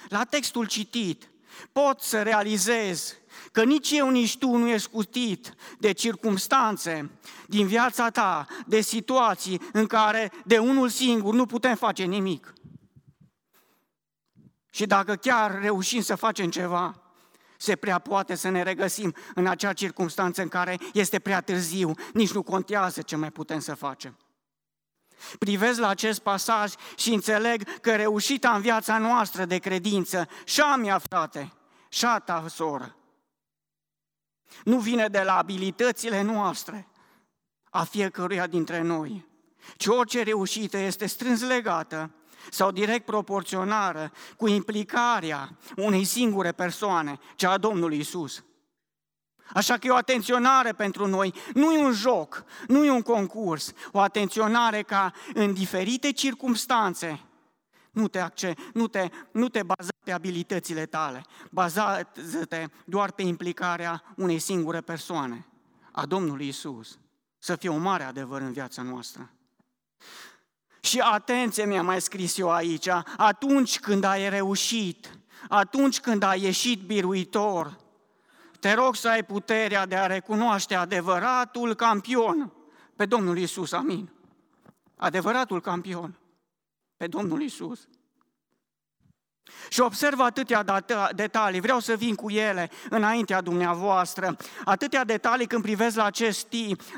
la 0.08 0.24
textul 0.24 0.66
citit, 0.66 1.30
pot 1.72 2.00
să 2.00 2.22
realizez 2.22 3.16
că 3.52 3.64
nici 3.64 3.90
eu, 3.90 4.10
nici 4.10 4.38
tu 4.38 4.56
nu 4.56 4.68
ești 4.68 4.88
scutit 4.88 5.54
de 5.78 5.92
circumstanțe 5.92 7.10
din 7.46 7.66
viața 7.66 8.10
ta, 8.10 8.46
de 8.66 8.80
situații 8.80 9.60
în 9.72 9.86
care 9.86 10.32
de 10.44 10.58
unul 10.58 10.88
singur 10.88 11.34
nu 11.34 11.46
putem 11.46 11.74
face 11.74 12.04
nimic. 12.04 12.52
Și 14.70 14.86
dacă 14.86 15.14
chiar 15.14 15.60
reușim 15.60 16.02
să 16.02 16.14
facem 16.14 16.50
ceva, 16.50 17.02
se 17.56 17.76
prea 17.76 17.98
poate 17.98 18.34
să 18.34 18.48
ne 18.48 18.62
regăsim 18.62 19.14
în 19.34 19.46
acea 19.46 19.72
circunstanță 19.72 20.42
în 20.42 20.48
care 20.48 20.78
este 20.92 21.18
prea 21.18 21.40
târziu, 21.40 21.94
nici 22.12 22.32
nu 22.32 22.42
contează 22.42 23.02
ce 23.02 23.16
mai 23.16 23.30
putem 23.30 23.60
să 23.60 23.74
facem. 23.74 24.16
Privesc 25.38 25.80
la 25.80 25.88
acest 25.88 26.18
pasaj 26.18 26.72
și 26.96 27.12
înțeleg 27.12 27.78
că 27.80 27.96
reușita 27.96 28.50
în 28.50 28.60
viața 28.60 28.98
noastră 28.98 29.44
de 29.44 29.58
credință, 29.58 30.28
și 30.44 30.60
a 30.60 30.76
mea, 30.76 30.98
frate, 30.98 31.52
și 31.88 32.04
a 32.04 32.18
ta, 32.18 32.44
soră, 32.48 32.96
nu 34.64 34.78
vine 34.78 35.06
de 35.06 35.22
la 35.22 35.36
abilitățile 35.36 36.22
noastre, 36.22 36.88
a 37.70 37.84
fiecăruia 37.84 38.46
dintre 38.46 38.82
noi, 38.82 39.26
ci 39.76 39.86
orice 39.86 40.22
reușită 40.22 40.76
este 40.76 41.06
strâns 41.06 41.40
legată 41.40 42.10
sau 42.50 42.70
direct 42.70 43.04
proporțională 43.04 44.12
cu 44.36 44.48
implicarea 44.48 45.58
unei 45.76 46.04
singure 46.04 46.52
persoane, 46.52 47.18
cea 47.36 47.50
a 47.50 47.58
Domnului 47.58 47.98
Isus. 47.98 48.44
Așa 49.54 49.76
că 49.76 49.86
e 49.86 49.90
o 49.90 49.96
atenționare 49.96 50.72
pentru 50.72 51.06
noi, 51.06 51.34
nu 51.54 51.72
e 51.72 51.84
un 51.84 51.92
joc, 51.92 52.44
nu 52.66 52.84
e 52.84 52.90
un 52.90 53.02
concurs, 53.02 53.72
o 53.92 54.00
atenționare 54.00 54.82
ca 54.82 55.12
în 55.34 55.54
diferite 55.54 56.12
circumstanțe, 56.12 57.20
nu 57.92 58.08
te, 58.08 58.18
acce, 58.18 58.54
nu 58.72 58.86
te, 58.86 59.08
nu 59.32 59.48
te 59.48 59.62
baza 59.62 59.90
pe 60.04 60.12
abilitățile 60.12 60.86
tale, 60.86 61.24
bazează-te 61.50 62.66
doar 62.84 63.12
pe 63.12 63.22
implicarea 63.22 64.02
unei 64.16 64.38
singure 64.38 64.80
persoane, 64.80 65.46
a 65.92 66.06
Domnului 66.06 66.48
Isus. 66.48 66.98
Să 67.38 67.56
fie 67.56 67.68
un 67.68 67.80
mare 67.80 68.02
adevăr 68.02 68.40
în 68.40 68.52
viața 68.52 68.82
noastră. 68.82 69.30
Și 70.80 71.00
atenție 71.00 71.64
mi-a 71.64 71.82
mai 71.82 72.00
scris 72.00 72.38
eu 72.38 72.50
aici, 72.50 72.88
atunci 73.16 73.80
când 73.80 74.04
ai 74.04 74.28
reușit, 74.28 75.18
atunci 75.48 76.00
când 76.00 76.22
ai 76.22 76.42
ieșit 76.42 76.80
biruitor, 76.80 77.80
te 78.60 78.72
rog 78.72 78.94
să 78.94 79.08
ai 79.08 79.24
puterea 79.24 79.86
de 79.86 79.96
a 79.96 80.06
recunoaște 80.06 80.74
adevăratul 80.74 81.74
campion 81.74 82.52
pe 82.96 83.06
Domnul 83.06 83.38
Isus, 83.38 83.72
amin. 83.72 84.12
Adevăratul 84.96 85.60
campion 85.60 86.16
pe 87.02 87.08
Domnul 87.08 87.42
Isus. 87.42 87.88
Și 89.68 89.80
observ 89.80 90.20
atâtea 90.20 90.82
detalii, 91.14 91.60
vreau 91.60 91.80
să 91.80 91.96
vin 91.96 92.14
cu 92.14 92.30
ele 92.30 92.70
înaintea 92.90 93.40
dumneavoastră, 93.40 94.36
atâtea 94.64 95.04
detalii 95.04 95.46
când 95.46 95.62
privesc 95.62 95.96
la 95.96 96.04
acest, 96.04 96.48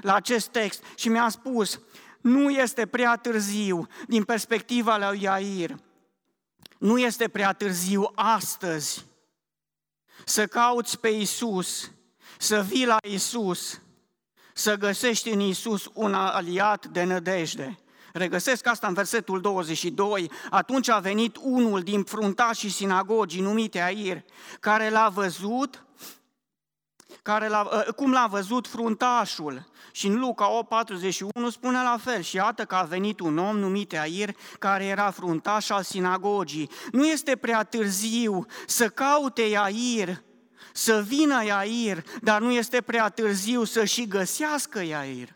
la 0.00 0.14
acest 0.14 0.48
text 0.48 0.82
și 0.94 1.08
mi-am 1.08 1.28
spus, 1.28 1.80
nu 2.20 2.50
este 2.50 2.86
prea 2.86 3.16
târziu 3.16 3.86
din 4.06 4.24
perspectiva 4.24 5.08
lui 5.08 5.22
Iair, 5.22 5.76
nu 6.78 6.98
este 6.98 7.28
prea 7.28 7.52
târziu 7.52 8.10
astăzi 8.14 9.06
să 10.24 10.46
cauți 10.46 11.00
pe 11.00 11.08
Isus, 11.08 11.90
să 12.38 12.62
vii 12.62 12.86
la 12.86 12.96
Isus, 13.08 13.80
să 14.54 14.76
găsești 14.76 15.28
în 15.28 15.40
Isus 15.40 15.90
un 15.94 16.14
aliat 16.14 16.86
de 16.86 17.02
nădejde. 17.02 17.78
Regăsesc 18.16 18.66
asta 18.66 18.86
în 18.86 18.94
versetul 18.94 19.40
22. 19.40 20.30
Atunci 20.50 20.88
a 20.88 20.98
venit 20.98 21.36
unul 21.40 21.80
din 21.80 22.02
fruntașii 22.02 22.68
sinagogii 22.68 23.40
numite 23.40 23.80
Air, 23.80 24.24
care 24.60 24.90
l-a 24.90 25.08
văzut, 25.08 25.84
care 27.22 27.48
l-a, 27.48 27.68
ă, 27.88 27.92
cum 27.92 28.12
l-a 28.12 28.26
văzut 28.26 28.66
fruntașul. 28.66 29.66
Și 29.92 30.06
în 30.06 30.18
Luca 30.18 30.46
8:41 30.46 31.50
spune 31.50 31.82
la 31.82 31.98
fel, 32.02 32.22
și 32.22 32.36
iată 32.36 32.64
că 32.64 32.74
a 32.74 32.82
venit 32.82 33.20
un 33.20 33.38
om 33.38 33.58
numit 33.58 33.92
Air, 33.92 34.36
care 34.58 34.84
era 34.84 35.10
fruntaș 35.10 35.70
al 35.70 35.82
sinagogii. 35.82 36.70
Nu 36.92 37.06
este 37.06 37.36
prea 37.36 37.62
târziu 37.62 38.46
să 38.66 38.88
caute 38.88 39.42
Iair, 39.42 40.22
să 40.72 41.04
vină 41.06 41.44
Iair, 41.44 42.04
dar 42.20 42.40
nu 42.40 42.50
este 42.50 42.80
prea 42.80 43.08
târziu 43.08 43.64
să 43.64 43.84
și 43.84 44.06
găsească 44.06 44.82
Iair. 44.82 45.28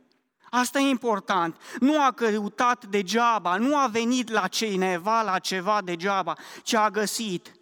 Asta 0.50 0.78
e 0.78 0.88
important. 0.88 1.56
Nu 1.80 2.02
a 2.02 2.12
căutat 2.12 2.86
degeaba, 2.86 3.56
nu 3.56 3.76
a 3.76 3.86
venit 3.86 4.30
la 4.30 4.46
cineva, 4.46 5.22
la 5.22 5.38
ceva 5.38 5.80
degeaba, 5.84 6.36
ci 6.62 6.74
a 6.74 6.90
găsit. 6.90 7.52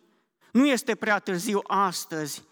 Nu 0.53 0.67
este 0.67 0.95
prea 0.95 1.19
târziu 1.19 1.61
astăzi 1.67 2.43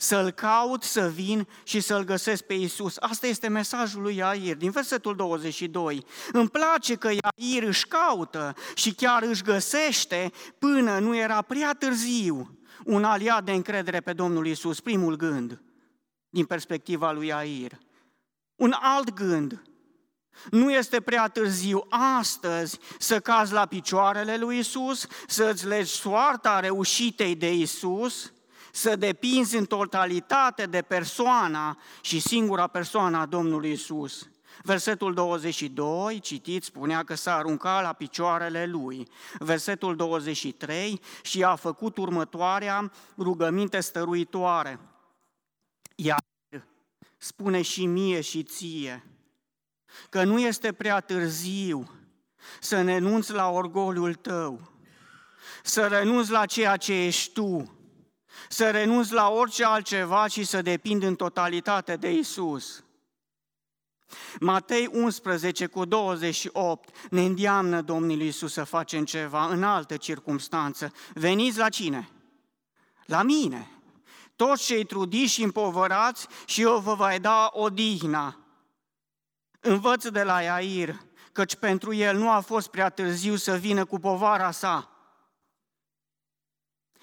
să-L 0.00 0.30
caut, 0.30 0.82
să 0.82 1.08
vin 1.08 1.48
și 1.62 1.80
să-L 1.80 2.04
găsesc 2.04 2.42
pe 2.42 2.54
Isus. 2.54 2.96
Asta 3.00 3.26
este 3.26 3.48
mesajul 3.48 4.02
lui 4.02 4.16
Iair, 4.16 4.56
din 4.56 4.70
versetul 4.70 5.16
22. 5.16 6.04
Îmi 6.32 6.48
place 6.48 6.94
că 6.94 7.08
Iair 7.08 7.62
își 7.62 7.86
caută 7.86 8.54
și 8.74 8.94
chiar 8.94 9.22
își 9.22 9.42
găsește 9.42 10.32
până 10.58 10.98
nu 10.98 11.16
era 11.16 11.42
prea 11.42 11.72
târziu 11.72 12.58
un 12.84 13.04
aliat 13.04 13.44
de 13.44 13.52
încredere 13.52 14.00
pe 14.00 14.12
Domnul 14.12 14.46
Isus, 14.46 14.80
primul 14.80 15.16
gând, 15.16 15.62
din 16.28 16.44
perspectiva 16.44 17.12
lui 17.12 17.26
Iair. 17.26 17.78
Un 18.56 18.74
alt 18.80 19.14
gând, 19.14 19.62
nu 20.50 20.72
este 20.72 21.00
prea 21.00 21.28
târziu 21.28 21.86
astăzi 22.18 22.78
să 22.98 23.20
cazi 23.20 23.52
la 23.52 23.66
picioarele 23.66 24.36
lui 24.36 24.58
Isus, 24.58 25.06
să-ți 25.26 25.66
legi 25.66 25.90
soarta 25.90 26.60
reușitei 26.60 27.34
de 27.34 27.52
Isus, 27.52 28.32
să 28.72 28.96
depinzi 28.96 29.56
în 29.56 29.64
totalitate 29.64 30.66
de 30.66 30.82
persoana 30.82 31.78
și 32.00 32.20
singura 32.20 32.66
persoană 32.66 33.18
a 33.18 33.26
Domnului 33.26 33.70
Isus. 33.70 34.28
Versetul 34.62 35.14
22, 35.14 36.20
citit, 36.20 36.64
spunea 36.64 37.02
că 37.02 37.14
s-a 37.14 37.34
aruncat 37.34 37.82
la 37.82 37.92
picioarele 37.92 38.66
lui. 38.66 39.08
Versetul 39.38 39.96
23, 39.96 41.00
și 41.22 41.44
a 41.44 41.54
făcut 41.54 41.96
următoarea 41.96 42.92
rugăminte 43.18 43.80
stăruitoare. 43.80 44.80
Iar 45.94 46.24
spune 47.16 47.62
și 47.62 47.86
mie 47.86 48.20
și 48.20 48.42
ție, 48.42 49.04
că 50.08 50.24
nu 50.24 50.38
este 50.38 50.72
prea 50.72 51.00
târziu 51.00 51.90
să 52.60 52.82
renunți 52.82 53.32
la 53.32 53.50
orgoliul 53.50 54.14
tău, 54.14 54.72
să 55.62 55.86
renunți 55.86 56.30
la 56.30 56.46
ceea 56.46 56.76
ce 56.76 56.92
ești 57.04 57.32
tu, 57.32 57.78
să 58.48 58.70
renunți 58.70 59.12
la 59.12 59.28
orice 59.28 59.64
altceva 59.64 60.26
și 60.26 60.44
să 60.44 60.62
depind 60.62 61.02
în 61.02 61.14
totalitate 61.14 61.96
de 61.96 62.12
Isus. 62.12 62.82
Matei 64.40 64.88
11 64.92 65.66
cu 65.66 65.84
28 65.84 67.08
ne 67.10 67.20
îndeamnă 67.20 67.80
Domnul 67.80 68.20
Isus 68.20 68.52
să 68.52 68.64
facem 68.64 69.04
ceva 69.04 69.46
în 69.46 69.62
altă 69.62 69.96
circunstanță. 69.96 70.92
Veniți 71.14 71.58
la 71.58 71.68
cine? 71.68 72.08
La 73.04 73.22
mine. 73.22 73.70
Toți 74.36 74.64
cei 74.64 74.84
trudiți 74.84 75.32
și 75.32 75.42
împovărați 75.42 76.26
și 76.46 76.60
eu 76.60 76.78
vă 76.78 76.94
voi 76.94 77.18
da 77.18 77.50
odihna. 77.52 78.47
Învăț 79.60 80.06
de 80.06 80.22
la 80.22 80.42
Iair, 80.42 81.00
căci 81.32 81.56
pentru 81.56 81.92
el 81.92 82.16
nu 82.16 82.30
a 82.30 82.40
fost 82.40 82.68
prea 82.68 82.90
târziu 82.90 83.36
să 83.36 83.56
vină 83.56 83.84
cu 83.84 83.98
povara 83.98 84.50
sa, 84.50 84.90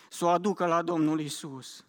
să 0.10 0.26
o 0.26 0.30
aducă 0.30 0.66
la 0.66 0.82
Domnul 0.82 1.20
Isus. 1.20 1.86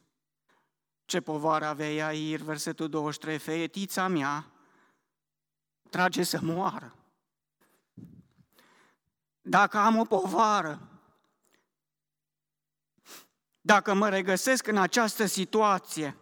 Ce 1.04 1.20
povară 1.20 1.64
avea 1.64 1.92
Iair, 1.92 2.40
versetul 2.40 2.88
23, 2.88 3.38
fetița 3.38 4.08
mea 4.08 4.50
trage 5.90 6.22
să 6.22 6.40
moară. 6.42 6.94
dacă 9.40 9.78
am 9.78 9.98
o 9.98 10.04
povară, 10.04 10.88
dacă 13.60 13.94
mă 13.94 14.08
regăsesc 14.08 14.66
în 14.66 14.76
această 14.76 15.26
situație, 15.26 16.16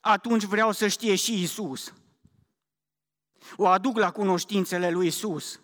atunci 0.00 0.44
vreau 0.44 0.72
să 0.72 0.88
știe 0.88 1.14
și 1.14 1.42
Isus. 1.42 1.92
O 3.56 3.66
aduc 3.66 3.96
la 3.96 4.10
cunoștințele 4.10 4.90
lui 4.90 5.06
Isus. 5.06 5.60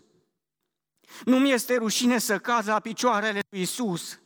Nu 1.25 1.39
mi 1.39 1.51
este 1.51 1.77
rușine 1.77 2.19
să 2.19 2.39
caz 2.39 2.67
la 2.67 2.81
picioarele 2.81 3.41
lui 3.51 3.61
Isus. 3.61 4.19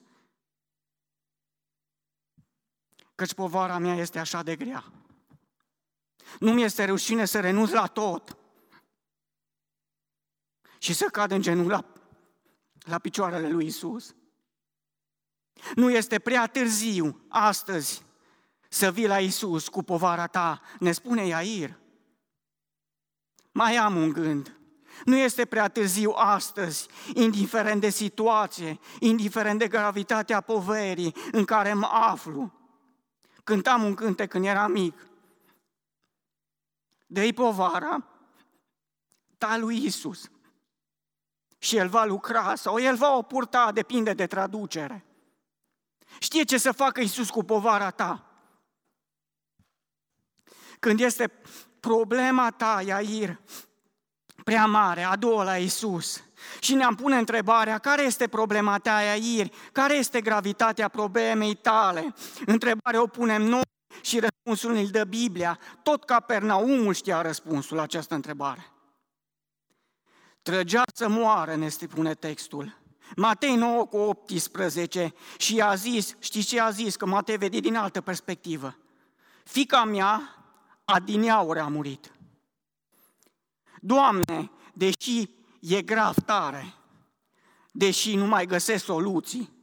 Căci 3.15 3.35
povara 3.35 3.79
mea 3.79 3.95
este 3.95 4.19
așa 4.19 4.43
de 4.43 4.57
grea. 4.57 4.93
Nu 6.39 6.53
mi 6.53 6.63
este 6.63 6.85
rușine 6.85 7.25
să 7.25 7.41
renunț 7.41 7.71
la 7.71 7.87
tot 7.87 8.37
și 10.79 10.93
să 10.93 11.05
cad 11.05 11.31
în 11.31 11.43
genul 11.43 11.69
la, 11.69 11.85
la 12.79 12.99
picioarele 12.99 13.49
lui 13.49 13.67
Isus. 13.67 14.15
Nu 15.75 15.91
este 15.91 16.19
prea 16.19 16.47
târziu 16.47 17.27
astăzi 17.29 18.03
să 18.69 18.93
vii 18.93 19.07
la 19.07 19.21
Isus 19.21 19.69
cu 19.69 19.83
povara 19.83 20.27
ta, 20.27 20.63
ne 20.79 20.93
spune 20.93 21.27
Iair. 21.27 21.79
Mai 23.59 23.77
am 23.77 23.97
un 23.97 24.13
gând. 24.13 24.57
Nu 25.05 25.17
este 25.17 25.45
prea 25.45 25.69
târziu 25.69 26.11
astăzi, 26.11 26.89
indiferent 27.15 27.81
de 27.81 27.89
situație, 27.89 28.79
indiferent 29.01 29.59
de 29.59 29.69
gravitatea 29.69 30.41
poverii 30.41 31.15
în 31.33 31.45
care 31.45 31.73
mă 31.73 31.87
aflu. 31.87 32.53
Cântam 33.45 33.83
un 33.83 33.95
cânte 33.95 34.27
când 34.27 34.45
eram 34.45 34.73
mic. 34.73 35.09
Dă-i 37.07 37.33
povara 37.33 38.07
ta 39.39 39.57
lui 39.57 39.85
Isus. 39.85 40.31
Și 41.59 41.77
el 41.77 41.89
va 41.89 42.05
lucra 42.05 42.55
sau 42.55 42.81
el 42.81 42.97
va 42.97 43.17
o 43.17 43.23
purta, 43.23 43.73
depinde 43.73 44.13
de 44.13 44.27
traducere. 44.27 45.07
Știe 46.19 46.43
ce 46.43 46.59
să 46.59 46.73
facă 46.73 47.01
Isus 47.01 47.31
cu 47.31 47.43
povara 47.45 47.91
ta. 47.91 48.25
Când 50.79 51.01
este 51.01 51.33
problema 51.89 52.51
ta, 52.51 52.83
Iair, 52.87 53.41
prea 54.45 54.67
mare, 54.67 55.03
adu-o 55.03 55.43
la 55.43 55.57
Isus. 55.57 56.23
Și 56.61 56.75
ne-am 56.75 56.95
pune 56.95 57.17
întrebarea, 57.17 57.79
care 57.79 58.03
este 58.03 58.29
problema 58.29 58.79
ta, 58.79 59.01
Iair? 59.01 59.53
Care 59.73 59.95
este 59.95 60.21
gravitatea 60.21 60.89
problemei 60.89 61.55
tale? 61.55 62.15
Întrebarea 62.47 63.03
o 63.03 63.07
punem 63.07 63.43
noi 63.43 63.63
și 64.01 64.21
răspunsul 64.21 64.77
îl 64.77 64.87
dă 64.87 65.05
Biblia. 65.05 65.59
Tot 65.83 66.05
Capernaumul 66.05 66.95
știa 66.95 67.23
răspunsul 67.23 67.77
la 67.77 67.83
această 67.83 68.15
întrebare. 68.15 68.67
Trăgea 70.43 70.83
să 70.95 71.09
moară, 71.09 71.55
ne 71.55 71.69
spune 71.69 72.15
textul. 72.15 72.77
Matei 73.17 73.55
9 73.55 73.87
cu 73.87 73.97
18 73.97 75.15
și 75.39 75.61
a 75.61 75.75
zis, 75.75 76.17
știți 76.19 76.47
ce 76.47 76.61
a 76.61 76.71
zis? 76.71 76.97
Că 76.97 77.07
Matei 77.07 77.37
vede 77.37 77.59
din 77.59 77.77
altă 77.77 78.01
perspectivă. 78.01 78.77
Fica 79.45 79.85
mea, 79.85 80.38
adineauri 80.91 81.59
a 81.59 81.67
murit. 81.67 82.13
Doamne, 83.81 84.51
deși 84.73 85.31
e 85.61 85.83
grav 85.83 86.15
tare, 86.15 86.75
deși 87.73 88.17
nu 88.17 88.27
mai 88.27 88.47
găsesc 88.47 88.85
soluții, 88.85 89.57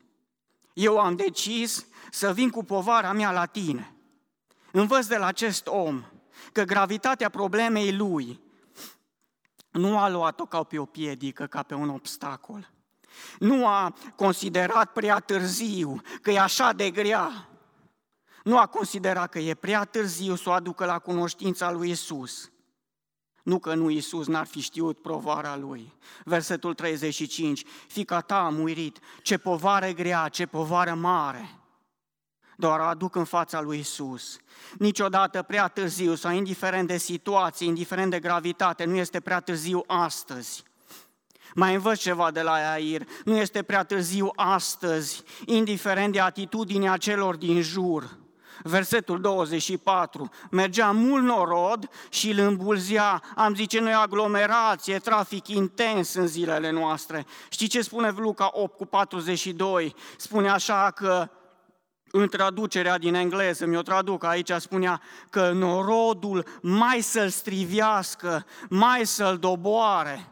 eu 0.74 1.00
am 1.00 1.16
decis 1.16 1.88
să 2.12 2.34
vin 2.34 2.50
cu 2.50 2.64
povara 2.64 3.12
mea 3.12 3.32
la 3.32 3.46
tine. 3.46 3.96
Învăț 4.72 5.06
de 5.06 5.18
la 5.18 5.26
acest 5.26 5.68
om 5.68 6.04
că 6.52 6.64
gravitatea 6.64 7.30
problemei 7.30 7.96
lui 7.96 8.40
nu 9.72 9.98
a 9.98 10.10
luat-o 10.10 10.46
ca 10.46 10.64
pe 10.64 10.80
o 10.80 10.86
piedică, 10.86 11.48
ca 11.48 11.64
pe 11.64 11.74
un 11.74 11.90
obstacol. 11.90 12.70
Nu 13.40 13.68
a 13.68 13.96
considerat 14.16 14.92
prea 14.92 15.20
târziu 15.20 16.02
că 16.22 16.32
e 16.32 16.40
așa 16.40 16.74
de 16.74 16.92
grea. 16.92 17.50
Nu 18.46 18.58
a 18.58 18.66
considerat 18.66 19.30
că 19.30 19.40
e 19.40 19.54
prea 19.54 19.84
târziu 19.84 20.36
să 20.36 20.50
o 20.50 20.52
aducă 20.52 20.86
la 20.86 21.00
cunoștința 21.00 21.72
lui 21.72 21.90
Isus. 21.90 22.52
Nu 23.44 23.60
că 23.60 23.74
nu 23.74 23.90
Isus 23.90 24.28
n-ar 24.28 24.46
fi 24.46 24.60
știut 24.60 25.02
provara 25.02 25.56
lui. 25.56 25.94
Versetul 26.24 26.74
35, 26.74 27.64
fica 27.88 28.22
ta 28.22 28.36
a 28.36 28.50
murit, 28.50 29.00
ce 29.22 29.38
povară 29.38 29.90
grea, 29.90 30.28
ce 30.28 30.46
povară 30.46 30.94
mare. 30.94 31.60
Doar 32.58 32.80
o 32.80 32.84
aduc 32.84 33.16
în 33.16 33.24
fața 33.24 33.62
lui 33.62 33.80
Isus. 33.80 34.38
Niciodată 34.78 35.42
prea 35.42 35.68
târziu 35.68 36.16
sau 36.16 36.32
indiferent 36.32 36.88
de 36.88 36.98
situație, 36.98 37.68
indiferent 37.68 38.12
de 38.12 38.20
gravitate, 38.20 38.84
nu 38.84 38.96
este 38.96 39.20
prea 39.20 39.40
târziu 39.40 39.84
astăzi. 39.88 40.64
Mai 41.56 41.74
învăț 41.74 42.00
ceva 42.00 42.32
de 42.32 42.42
la 42.42 42.72
Air. 42.72 43.08
Nu 43.24 43.38
este 43.38 43.64
prea 43.64 43.84
târziu 43.84 44.32
astăzi, 44.36 45.24
indiferent 45.46 46.14
de 46.14 46.20
atitudinea 46.20 46.98
celor 46.98 47.36
din 47.36 47.62
jur. 47.62 48.24
Versetul 48.68 49.22
24. 49.22 50.30
Mergea 50.52 50.92
mult 50.92 51.24
norod 51.24 51.90
și 52.10 52.30
îl 52.30 52.40
îmbulzea. 52.40 53.22
Am 53.36 53.56
zice 53.56 53.80
noi 53.80 53.94
aglomerație, 53.94 54.98
trafic 54.98 55.48
intens 55.48 56.14
în 56.14 56.28
zilele 56.28 56.70
noastre. 56.70 57.26
Știi 57.50 57.68
ce 57.68 57.82
spune 57.82 58.14
Luca 58.18 58.50
8 58.54 58.78
cu 58.78 58.86
42? 58.86 59.96
Spune 60.18 60.50
așa 60.50 60.92
că 60.96 61.30
în 62.12 62.28
traducerea 62.28 62.98
din 62.98 63.14
engleză, 63.14 63.66
mi-o 63.66 63.82
traduc 63.82 64.24
aici, 64.24 64.52
spunea 64.52 65.02
că 65.30 65.52
norodul 65.52 66.46
mai 66.62 67.02
să-l 67.02 67.30
strivească, 67.30 68.46
mai 68.70 69.06
să-l 69.06 69.38
doboare. 69.38 70.30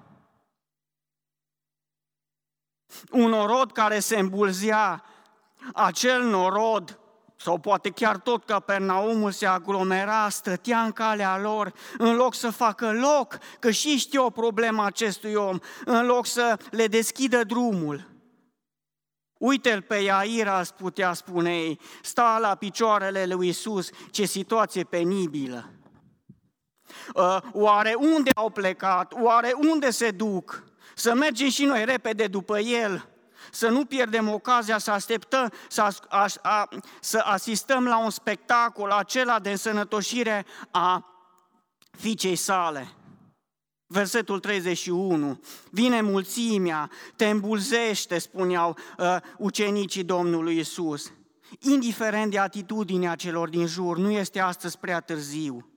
Un 3.12 3.30
norod 3.30 3.72
care 3.72 4.00
se 4.00 4.19
îmbulzea, 4.19 5.04
acel 5.74 6.24
norod, 6.24 6.98
sau 7.36 7.58
poate 7.58 7.89
chiar 7.89 8.17
tot 8.17 8.46
Capernaumul 8.46 9.32
se 9.32 9.46
aglomera, 9.46 10.30
stătea 10.30 10.82
în 10.82 10.91
calea 10.91 11.38
lor, 11.38 11.74
în 11.98 12.15
loc 12.15 12.36
să 12.36 12.50
facă 12.50 12.91
loc, 12.91 13.38
că 13.60 13.72
și 13.72 13.98
știe 13.98 14.19
o 14.19 14.30
problemă 14.30 14.86
acestui 14.86 15.34
om, 15.34 15.58
în 15.86 16.06
loc 16.06 16.26
să 16.26 16.58
le 16.72 16.88
deschidă 16.88 17.43
drumul. 17.43 18.12
Uite-l 19.38 19.82
pe 19.82 19.96
Iair, 19.96 20.48
ați 20.48 20.74
putea 20.74 21.13
spune 21.13 21.56
ei, 21.56 21.80
sta 22.02 22.38
la 22.41 22.56
picioarele 22.56 23.26
lui 23.26 23.48
Isus, 23.48 23.89
ce 24.12 24.26
situație 24.26 24.84
penibilă. 24.84 25.69
Ă, 27.15 27.41
oare 27.54 27.93
unde 27.98 28.30
au 28.36 28.50
plecat? 28.50 29.13
Oare 29.22 29.54
unde 29.72 29.89
se 29.89 30.12
duc? 30.12 30.63
Să 30.96 31.13
mergem 31.13 31.50
și 31.50 31.65
noi 31.65 31.86
repede 31.86 32.28
după 32.28 32.60
el, 32.60 33.12
să 33.56 33.68
nu 33.68 33.86
pierdem 33.86 34.30
ocazia 34.30 34.78
să 34.78 34.92
așteptăm, 34.92 35.52
să, 35.70 35.88
aș, 36.10 36.34
a, 36.42 36.70
să 37.00 37.18
asistăm 37.18 37.86
la 37.86 37.98
un 37.98 38.10
spectacol 38.10 38.89
acela 38.89 39.39
de 39.39 39.50
însănătoșire 39.50 40.46
a 40.72 41.06
fiicei 41.92 42.36
sale. 42.36 42.88
Versetul 43.88 44.39
31, 44.39 45.39
vine 45.70 46.02
mulțimea, 46.02 46.89
te 47.16 47.26
îmbulzește, 47.26 48.18
spuneau 48.18 48.78
uh, 48.98 49.18
ucenicii 49.38 50.04
Domnului 50.04 50.58
Isus. 50.58 51.12
Indiferent 51.60 52.32
de 52.32 52.39
atitudinea 52.39 53.16
celor 53.16 53.50
din 53.50 53.66
jur, 53.66 53.98
nu 53.98 54.12
este 54.12 54.39
astăzi 54.39 54.78
prea 54.78 55.00
târziu. 55.00 55.68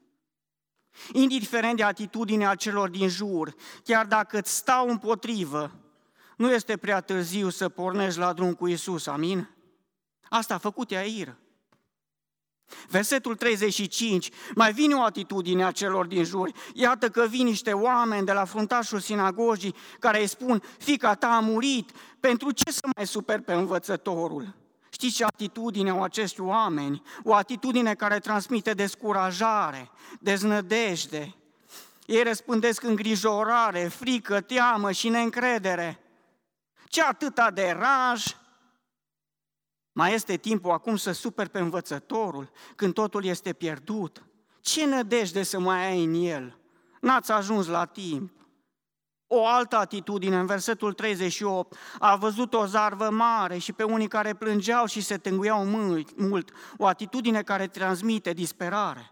Indiferent 1.12 1.77
de 1.77 1.83
atitudinea 1.83 2.55
celor 2.55 2.89
din 2.89 3.09
jur, 3.09 3.55
chiar 3.85 4.07
dacă 4.07 4.39
îți 4.39 4.57
stau 4.57 4.89
împotrivă, 4.89 5.86
nu 6.37 6.53
este 6.53 6.77
prea 6.77 7.01
târziu 7.01 7.49
să 7.49 7.68
pornești 7.68 8.18
la 8.18 8.33
drum 8.33 8.55
cu 8.55 8.66
Isus, 8.66 9.07
amin? 9.07 9.51
Asta 10.29 10.55
a 10.55 10.59
făcut 10.59 10.90
Iair. 10.90 11.37
Versetul 12.88 13.37
35, 13.37 14.31
mai 14.55 14.72
vine 14.72 14.94
o 14.94 15.03
atitudine 15.03 15.64
a 15.64 15.70
celor 15.70 16.07
din 16.07 16.25
jur. 16.25 16.51
Iată 16.75 17.09
că 17.09 17.27
vin 17.29 17.44
niște 17.44 17.72
oameni 17.72 18.27
de 18.27 18.33
la 18.33 18.44
fruntașul 18.44 19.01
sinagogii 19.01 19.75
care 19.99 20.20
îi 20.20 20.27
spun, 20.27 20.62
fica 20.79 21.14
ta 21.14 21.27
a 21.27 21.40
murit, 21.40 21.90
pentru 22.20 22.51
ce 22.51 22.70
să 22.70 22.81
mai 22.96 23.07
super 23.07 23.40
pe 23.40 23.53
învățătorul? 23.53 24.55
Știți 24.90 25.14
ce 25.14 25.25
atitudine 25.25 25.90
au 25.90 26.03
acești 26.03 26.40
oameni? 26.40 27.03
O 27.22 27.35
atitudine 27.35 27.94
care 27.94 28.18
transmite 28.18 28.72
descurajare, 28.72 29.90
deznădejde. 30.20 31.35
Ei 32.07 32.22
răspândesc 32.22 32.83
îngrijorare, 32.83 33.88
frică, 33.88 34.40
teamă 34.40 34.92
și 34.92 35.09
neîncredere. 35.09 36.01
Ce 36.88 37.03
atâta 37.03 37.51
de 37.51 37.70
raj? 37.70 38.37
Mai 39.92 40.14
este 40.14 40.37
timpul 40.37 40.70
acum 40.70 40.96
să 40.96 41.12
super 41.12 41.49
pe 41.49 41.59
învățătorul 41.59 42.51
când 42.77 42.94
totul 42.94 43.25
este 43.25 43.53
pierdut. 43.53 44.27
Ce 44.61 44.87
nădejde 44.87 45.42
să 45.42 45.59
mai 45.59 45.87
ai 45.87 46.05
în 46.05 46.14
el? 46.14 46.59
N-ați 47.01 47.33
ajuns 47.33 47.66
la 47.66 47.85
timp. 47.85 48.37
O 49.27 49.46
altă 49.46 49.77
atitudine, 49.77 50.38
în 50.38 50.46
versetul 50.46 50.92
38, 50.92 51.77
a 51.99 52.16
văzut 52.16 52.55
o 52.55 52.66
zarvă 52.66 53.11
mare 53.11 53.59
și 53.59 53.72
pe 53.72 53.83
unii 53.83 54.09
care 54.09 54.35
plângeau 54.35 54.87
și 54.87 55.01
se 55.01 55.18
tânguiau 55.18 55.64
mult, 56.16 56.51
o 56.77 56.87
atitudine 56.87 57.42
care 57.42 57.66
transmite 57.66 58.33
disperare. 58.33 59.11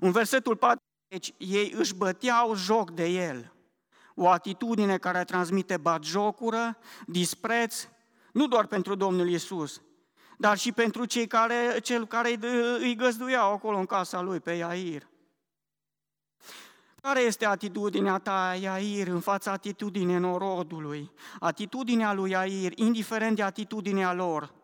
În 0.00 0.10
versetul 0.10 0.56
40, 0.56 1.34
ei 1.38 1.72
își 1.76 1.94
băteau 1.94 2.54
joc 2.54 2.90
de 2.90 3.06
el. 3.06 3.52
O 4.18 4.28
atitudine 4.28 4.98
care 4.98 5.24
transmite 5.24 5.76
batjocură, 5.76 6.78
dispreț, 7.06 7.88
nu 8.32 8.46
doar 8.46 8.66
pentru 8.66 8.94
Domnul 8.94 9.28
Isus, 9.28 9.82
dar 10.38 10.58
și 10.58 10.72
pentru 10.72 11.04
cei 11.04 11.26
care, 11.26 11.78
cel 11.82 12.06
care 12.06 12.38
îi 12.80 12.94
găzduiau 12.94 13.52
acolo 13.52 13.78
în 13.78 13.86
casa 13.86 14.20
lui 14.20 14.40
pe 14.40 14.52
Iair. 14.52 15.08
Care 17.02 17.20
este 17.20 17.46
atitudinea 17.46 18.18
ta, 18.18 18.56
Iair, 18.60 19.06
în 19.06 19.20
fața 19.20 19.52
atitudinii 19.52 20.18
norodului? 20.18 21.12
Atitudinea 21.38 22.12
lui 22.12 22.30
Iair, 22.30 22.72
indiferent 22.74 23.36
de 23.36 23.42
atitudinea 23.42 24.12
lor, 24.12 24.54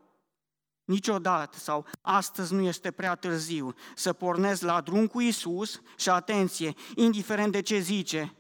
niciodată 0.84 1.58
sau 1.58 1.86
astăzi 2.00 2.54
nu 2.54 2.60
este 2.62 2.90
prea 2.90 3.14
târziu 3.14 3.74
să 3.94 4.12
pornezi 4.12 4.64
la 4.64 4.80
drum 4.80 5.06
cu 5.06 5.20
Isus 5.20 5.80
și 5.96 6.08
atenție, 6.10 6.74
indiferent 6.94 7.52
de 7.52 7.60
ce 7.60 7.78
zice, 7.78 8.34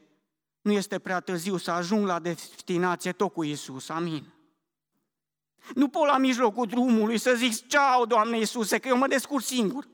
nu 0.64 0.72
este 0.72 0.98
prea 0.98 1.20
târziu 1.20 1.56
să 1.56 1.70
ajung 1.70 2.06
la 2.06 2.18
destinație 2.18 3.12
tot 3.12 3.32
cu 3.32 3.42
Isus. 3.42 3.88
Amin. 3.88 4.32
Nu 5.74 5.88
pot 5.88 6.06
la 6.06 6.18
mijlocul 6.18 6.66
drumului 6.66 7.18
să 7.18 7.34
zic, 7.34 7.66
ceau, 7.66 8.06
Doamne 8.06 8.38
Iisuse, 8.38 8.78
că 8.78 8.88
eu 8.88 8.96
mă 8.96 9.06
descurc 9.06 9.44
singur. 9.44 9.88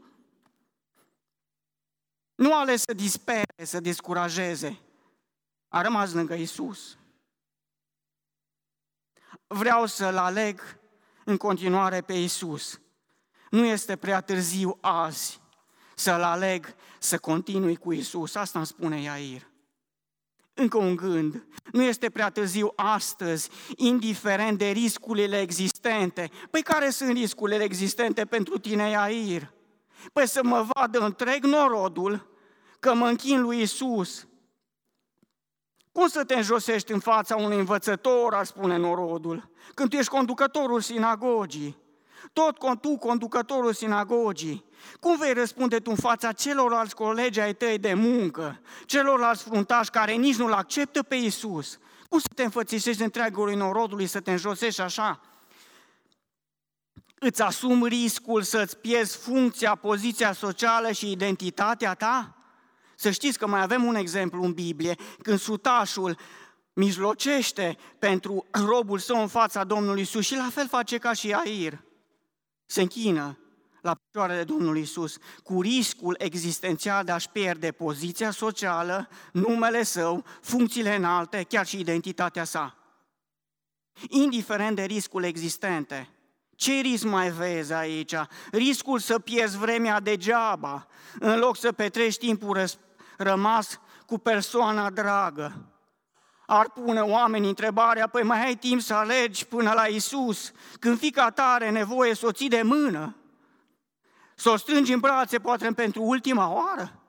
Nu 2.35 2.55
ales 2.55 2.83
să 2.83 2.93
dispere, 2.93 3.65
să 3.65 3.81
descurajeze. 3.81 4.81
A 5.69 5.83
rămas 5.83 6.13
lângă 6.13 6.35
Isus. 6.35 6.99
Vreau 9.47 9.87
să-L 9.87 10.17
aleg 10.17 10.79
în 11.25 11.37
continuare 11.37 12.01
pe 12.01 12.13
Isus. 12.13 12.81
Nu 13.51 13.65
este 13.65 13.97
prea 13.97 14.21
târziu 14.21 14.79
azi 14.81 15.41
să-L 15.95 16.23
aleg 16.23 16.75
să 16.99 17.19
continui 17.19 17.77
cu 17.77 17.93
Isus. 17.93 18.35
Asta 18.35 18.59
îmi 18.59 18.67
spune 18.67 19.01
Iair. 19.01 19.50
Încă 20.61 20.79
un 20.79 20.97
gând. 20.97 21.47
Nu 21.73 21.83
este 21.83 22.11
prea 22.11 22.31
târziu 22.31 22.73
astăzi, 22.77 23.51
indiferent 23.77 24.59
de 24.59 24.69
riscurile 24.69 25.41
existente. 25.41 26.31
Păi 26.51 26.63
care 26.63 26.91
sunt 26.91 27.11
riscurile 27.11 27.65
existente 27.65 28.25
pentru 28.25 28.59
tine, 28.59 28.89
Iair? 28.91 29.53
Păi 30.13 30.29
să 30.29 30.41
mă 30.43 30.67
vadă 30.75 30.99
întreg 30.99 31.45
norodul 31.45 32.27
că 32.81 32.95
mă 32.95 33.07
închin 33.07 33.41
lui 33.41 33.61
Isus. 33.61 34.27
Cum 35.93 36.09
să 36.09 36.25
te 36.25 36.35
înjosești 36.35 36.93
în 36.93 37.01
fața 37.01 37.37
unui 37.37 37.59
învățător, 37.59 38.35
ar 38.35 38.45
spune 38.45 38.77
norodul, 38.77 39.51
când 39.75 39.91
tu 39.91 39.97
ești 39.97 40.11
conducătorul 40.11 40.81
sinagogii? 40.81 41.79
Tot 42.33 42.81
tu, 42.81 42.97
conducătorul 42.97 43.73
sinagogii, 43.73 44.65
cum 45.01 45.17
vei 45.17 45.33
răspunde 45.33 45.79
tu 45.79 45.91
în 45.91 45.97
fața 45.97 46.33
celorlalți 46.33 46.95
colegi 46.95 47.41
ai 47.41 47.55
tăi 47.55 47.79
de 47.79 47.95
muncă, 47.95 48.61
celorlalți 48.87 49.43
fruntași 49.43 49.91
care 49.91 50.13
nici 50.13 50.37
nu-L 50.37 50.53
acceptă 50.53 51.03
pe 51.03 51.15
Isus? 51.15 51.79
Cum 52.09 52.19
să 52.19 52.27
te 52.35 52.43
înfățișești 52.43 53.03
întreagului 53.03 53.55
norodului, 53.55 54.07
să 54.07 54.21
te 54.21 54.31
înjosești 54.31 54.81
așa? 54.81 55.21
Îți 57.15 57.43
asumi 57.43 57.89
riscul 57.89 58.43
să-ți 58.43 58.79
pierzi 58.79 59.17
funcția, 59.17 59.75
poziția 59.75 60.33
socială 60.33 60.93
și 60.93 61.11
identitatea 61.11 61.95
ta? 61.95 62.35
Să 62.97 63.11
știți 63.11 63.39
că 63.39 63.47
mai 63.47 63.63
avem 63.63 63.85
un 63.85 63.95
exemplu 63.95 64.43
în 64.43 64.53
Biblie, 64.53 64.95
când 65.23 65.39
sutașul 65.39 66.19
mijlocește 66.73 67.77
pentru 67.99 68.47
robul 68.51 68.99
său 68.99 69.21
în 69.21 69.29
fața 69.29 69.65
Domnului 69.65 70.03
Isus 70.03 70.25
și 70.25 70.37
la 70.37 70.49
fel 70.53 70.69
face 70.69 70.99
ca 70.99 71.13
și 71.13 71.33
Air. 71.33 71.81
Se 72.71 72.81
închină 72.81 73.39
la 73.81 73.95
picioarele 73.95 74.45
Domnului 74.45 74.81
Isus, 74.81 75.17
cu 75.43 75.61
riscul 75.61 76.15
existențial 76.19 77.05
de 77.05 77.13
a-și 77.13 77.29
pierde 77.29 77.73
poziția 77.73 78.31
socială, 78.31 79.09
numele 79.33 79.83
său, 79.83 80.25
funcțiile 80.41 80.95
înalte, 80.95 81.47
chiar 81.49 81.67
și 81.67 81.79
identitatea 81.81 82.45
sa. 82.45 82.77
Indiferent 84.09 84.77
de 84.77 84.83
riscul 84.83 85.25
existente, 85.25 86.09
ce 86.57 86.73
risc 86.73 87.05
mai 87.05 87.31
vezi 87.31 87.73
aici? 87.73 88.15
Riscul 88.51 88.99
să 88.99 89.19
pierzi 89.19 89.59
vremea 89.59 90.01
degeaba, 90.01 90.87
în 91.19 91.39
loc 91.39 91.57
să 91.57 91.73
petrești 91.73 92.27
timpul 92.27 92.69
rămas 93.17 93.81
cu 94.07 94.19
persoana 94.19 94.91
dragă. 94.91 95.73
Ar 96.53 96.71
pune 96.71 97.01
oamenii 97.01 97.49
întrebarea, 97.49 98.07
păi 98.07 98.23
mai 98.23 98.45
ai 98.45 98.57
timp 98.57 98.81
să 98.81 98.95
alegi 98.95 99.47
până 99.47 99.73
la 99.73 99.87
Isus, 99.87 100.53
când 100.79 100.99
fica 100.99 101.31
ta 101.31 101.45
are 101.45 101.71
nevoie 101.71 102.15
să 102.15 102.27
o 102.27 102.33
ții 102.33 102.49
de 102.49 102.63
mână? 102.63 103.17
Să 104.35 104.51
o 104.51 104.57
strângi 104.57 104.93
în 104.93 105.01
brațe 105.01 105.39
poate 105.39 105.73
pentru 105.73 106.03
ultima 106.03 106.53
oară? 106.53 107.03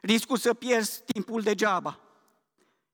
Riscul 0.00 0.36
să 0.36 0.54
pierzi 0.54 1.02
timpul 1.12 1.40
degeaba. 1.40 1.98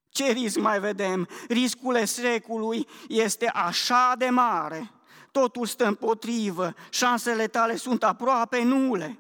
Ce 0.09 0.25
risc 0.25 0.59
mai 0.59 0.81
vedem? 0.81 1.29
Riscul 1.49 1.95
esecului 1.95 2.89
este 3.09 3.47
așa 3.47 4.15
de 4.19 4.29
mare, 4.29 4.91
totul 5.33 5.67
stă 5.67 5.87
împotrivă, 5.87 6.75
șansele 6.91 7.47
tale 7.47 7.77
sunt 7.77 8.05
aproape 8.05 8.63
nule. 8.63 9.19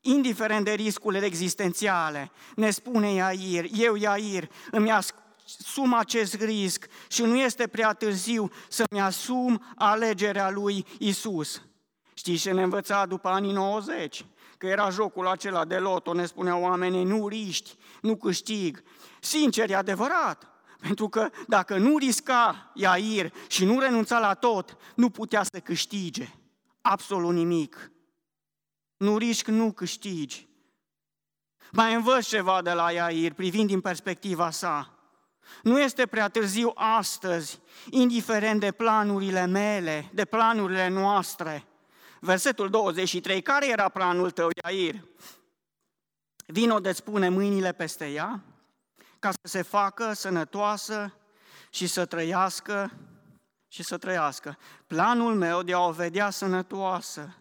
Indiferent 0.00 0.64
de 0.64 0.72
riscurile 0.72 1.26
existențiale, 1.26 2.30
ne 2.56 2.70
spune 2.70 3.12
Iair, 3.12 3.64
eu 3.72 3.94
Iair 3.94 4.50
îmi 4.70 4.90
asum 4.90 5.94
acest 5.94 6.34
risc 6.34 6.86
și 7.08 7.22
nu 7.22 7.36
este 7.36 7.66
prea 7.66 7.92
târziu 7.92 8.50
să-mi 8.68 9.00
asum 9.00 9.64
alegerea 9.76 10.50
lui 10.50 10.86
Isus. 10.98 11.62
Știți 12.14 12.42
ce 12.42 12.52
ne 12.52 12.62
învăța 12.62 13.06
după 13.06 13.28
anii 13.28 13.52
90? 13.52 14.24
Că 14.58 14.66
era 14.66 14.90
jocul 14.90 15.26
acela 15.26 15.64
de 15.64 15.76
loto, 15.76 16.12
ne 16.12 16.26
spuneau 16.26 16.62
oamenii, 16.62 17.04
nu 17.04 17.28
riști, 17.28 17.76
nu 18.02 18.16
câștig. 18.16 18.82
Sincer, 19.20 19.70
e 19.70 19.76
adevărat, 19.76 20.50
pentru 20.80 21.08
că 21.08 21.30
dacă 21.48 21.76
nu 21.76 21.96
risca 21.96 22.70
Iair 22.74 23.32
și 23.46 23.64
nu 23.64 23.78
renunța 23.78 24.18
la 24.18 24.34
tot, 24.34 24.76
nu 24.94 25.10
putea 25.10 25.42
să 25.42 25.60
câștige 25.60 26.28
absolut 26.80 27.32
nimic. 27.32 27.90
Nu 29.00 29.16
risc, 29.16 29.46
nu 29.46 29.72
câștigi. 29.72 30.48
Mai 31.72 31.94
învăț 31.94 32.26
ceva 32.26 32.62
de 32.62 32.72
la 32.72 32.92
Iair, 32.92 33.32
privind 33.32 33.66
din 33.68 33.80
perspectiva 33.80 34.50
sa. 34.50 34.98
Nu 35.62 35.80
este 35.80 36.06
prea 36.06 36.28
târziu 36.28 36.72
astăzi, 36.74 37.60
indiferent 37.90 38.60
de 38.60 38.72
planurile 38.72 39.46
mele, 39.46 40.10
de 40.12 40.24
planurile 40.24 40.88
noastre, 40.88 41.64
Versetul 42.22 42.70
23, 42.70 43.42
care 43.42 43.68
era 43.68 43.88
planul 43.88 44.30
tău, 44.30 44.48
Iair? 44.64 45.04
Vino 46.46 46.80
de 46.80 46.92
spune 46.92 47.28
mâinile 47.28 47.72
peste 47.72 48.10
ea, 48.10 48.42
ca 49.18 49.30
să 49.30 49.38
se 49.42 49.62
facă 49.62 50.12
sănătoasă 50.12 51.14
și 51.70 51.86
să 51.86 52.06
trăiască 52.06 52.92
și 53.68 53.82
să 53.82 53.98
trăiască. 53.98 54.58
Planul 54.86 55.34
meu 55.34 55.62
de 55.62 55.72
a 55.72 55.80
o 55.80 55.92
vedea 55.92 56.30
sănătoasă, 56.30 57.34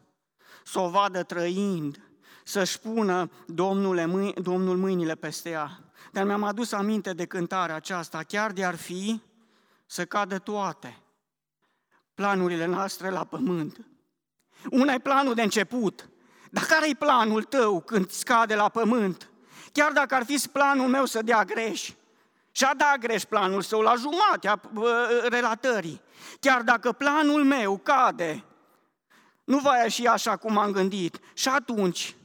să 0.71 0.79
o 0.79 0.89
vadă 0.89 1.23
trăind, 1.23 2.01
să-și 2.43 2.79
pună 2.79 3.29
Domnule, 3.45 4.34
Domnul 4.41 4.77
mâinile 4.77 5.15
peste 5.15 5.49
ea. 5.49 5.79
Dar 6.12 6.25
mi-am 6.25 6.43
adus 6.43 6.71
aminte 6.71 7.13
de 7.13 7.25
cântarea 7.25 7.75
aceasta, 7.75 8.23
chiar 8.27 8.51
de 8.51 8.65
ar 8.65 8.75
fi 8.75 9.21
să 9.86 10.05
cadă 10.05 10.38
toate 10.38 10.97
planurile 12.13 12.65
noastre 12.65 13.10
la 13.10 13.23
pământ. 13.23 13.77
Una 14.71 14.93
e 14.93 14.99
planul 14.99 15.34
de 15.34 15.41
început, 15.41 16.10
dar 16.51 16.63
care 16.63 16.89
e 16.89 16.93
planul 16.93 17.43
tău 17.43 17.82
când 17.82 18.10
scade 18.10 18.55
la 18.55 18.69
pământ? 18.69 19.29
Chiar 19.71 19.91
dacă 19.91 20.15
ar 20.15 20.23
fi 20.25 20.47
planul 20.51 20.88
meu 20.88 21.05
să 21.05 21.21
dea 21.21 21.43
greș, 21.43 21.91
și-a 22.51 22.73
dat 22.77 22.97
greș 22.97 23.23
planul 23.23 23.62
său 23.62 23.82
la 23.82 23.93
jumatea 23.95 24.62
relatării. 25.29 26.01
Chiar 26.39 26.62
dacă 26.62 26.91
planul 26.91 27.43
meu 27.43 27.77
cade, 27.77 28.43
nu 29.49 29.59
va 29.59 29.81
ieși 29.81 30.07
așa 30.07 30.38
cum 30.38 30.57
am 30.57 30.71
gândit. 30.71 31.19
Și 31.33 31.47
atunci, 31.47 32.15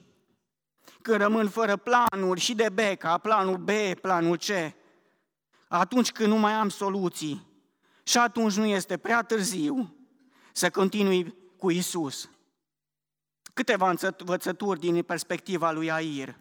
când 1.03 1.17
rămân 1.17 1.49
fără 1.49 1.77
planuri 1.77 2.41
și 2.41 2.55
de 2.55 2.69
B, 2.69 2.79
ca 2.99 3.19
planul 3.19 3.57
B, 3.57 3.71
planul 4.01 4.37
C, 4.37 4.75
atunci 5.69 6.13
când 6.13 6.29
nu 6.29 6.37
mai 6.37 6.53
am 6.53 6.69
soluții, 6.69 7.47
și 8.03 8.19
atunci 8.19 8.55
nu 8.55 8.65
este 8.65 8.97
prea 8.97 9.23
târziu 9.23 9.97
să 10.53 10.71
continui 10.71 11.35
cu 11.57 11.71
Isus. 11.71 12.31
Câteva 13.55 13.95
învățături 14.19 14.81
din 14.81 15.03
perspectiva 15.03 15.71
lui 15.71 15.91
Air. 15.91 16.37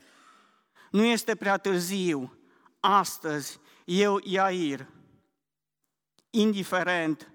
Nu 0.91 1.03
este 1.03 1.35
prea 1.35 1.57
târziu, 1.57 2.37
astăzi, 2.79 3.59
eu, 3.85 4.19
Iair, 4.23 4.87
indiferent 6.29 7.31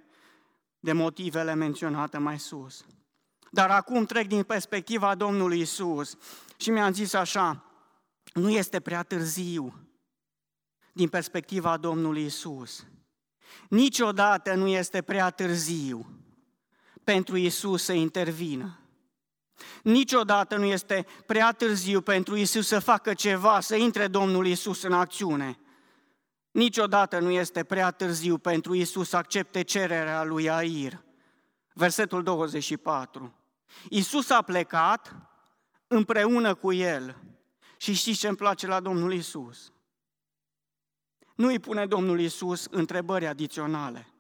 de 0.81 0.93
motivele 0.93 1.55
menționate 1.55 2.19
mai 2.19 2.39
sus. 2.39 2.85
Dar 3.51 3.71
acum 3.71 4.05
trec 4.05 4.27
din 4.27 4.43
perspectiva 4.43 5.15
Domnului 5.15 5.61
Isus 5.61 6.17
și 6.57 6.71
mi-am 6.71 6.93
zis 6.93 7.13
așa, 7.13 7.65
nu 8.35 8.51
este 8.51 8.81
prea 8.81 9.03
târziu 9.03 9.89
din 10.93 11.09
perspectiva 11.09 11.77
Domnului 11.77 12.25
Isus. 12.25 12.87
Niciodată 13.69 14.55
nu 14.55 14.67
este 14.67 15.03
prea 15.03 15.31
târziu 15.31 16.07
pentru 17.05 17.37
Isus 17.37 17.83
să 17.83 17.93
intervină. 17.93 18.79
Niciodată 19.83 20.57
nu 20.57 20.65
este 20.65 21.07
prea 21.27 21.53
târziu 21.53 22.01
pentru 22.01 22.37
Isus 22.37 22.67
să 22.67 22.79
facă 22.79 23.15
ceva, 23.15 23.61
să 23.61 23.77
intre 23.77 24.07
Domnul 24.07 24.47
Isus 24.47 24.83
în 24.83 24.93
acțiune. 24.93 25.59
Niciodată 26.51 27.19
nu 27.19 27.31
este 27.31 27.65
prea 27.65 27.91
târziu 27.91 28.39
pentru 28.39 28.75
Isus 28.75 29.09
să 29.09 29.17
accepte 29.17 29.63
cererea 29.63 30.25
lui 30.25 30.51
Air. 30.51 31.03
Versetul 31.73 32.23
24. 32.23 33.38
Isus 33.89 34.31
a 34.31 34.43
plecat 34.43 35.17
împreună 35.87 36.55
cu 36.55 36.73
el. 36.73 37.17
Și 37.77 37.93
știți 37.95 38.19
ce 38.19 38.29
îmi 38.29 38.37
place 38.37 38.67
la 38.67 38.81
Domnul 38.81 39.13
Isus? 39.13 39.73
Nu 41.35 41.47
îi 41.47 41.59
pune 41.59 41.87
Domnul 41.87 42.21
Isus 42.21 42.65
întrebări 42.71 43.27
adiționale. 43.27 44.13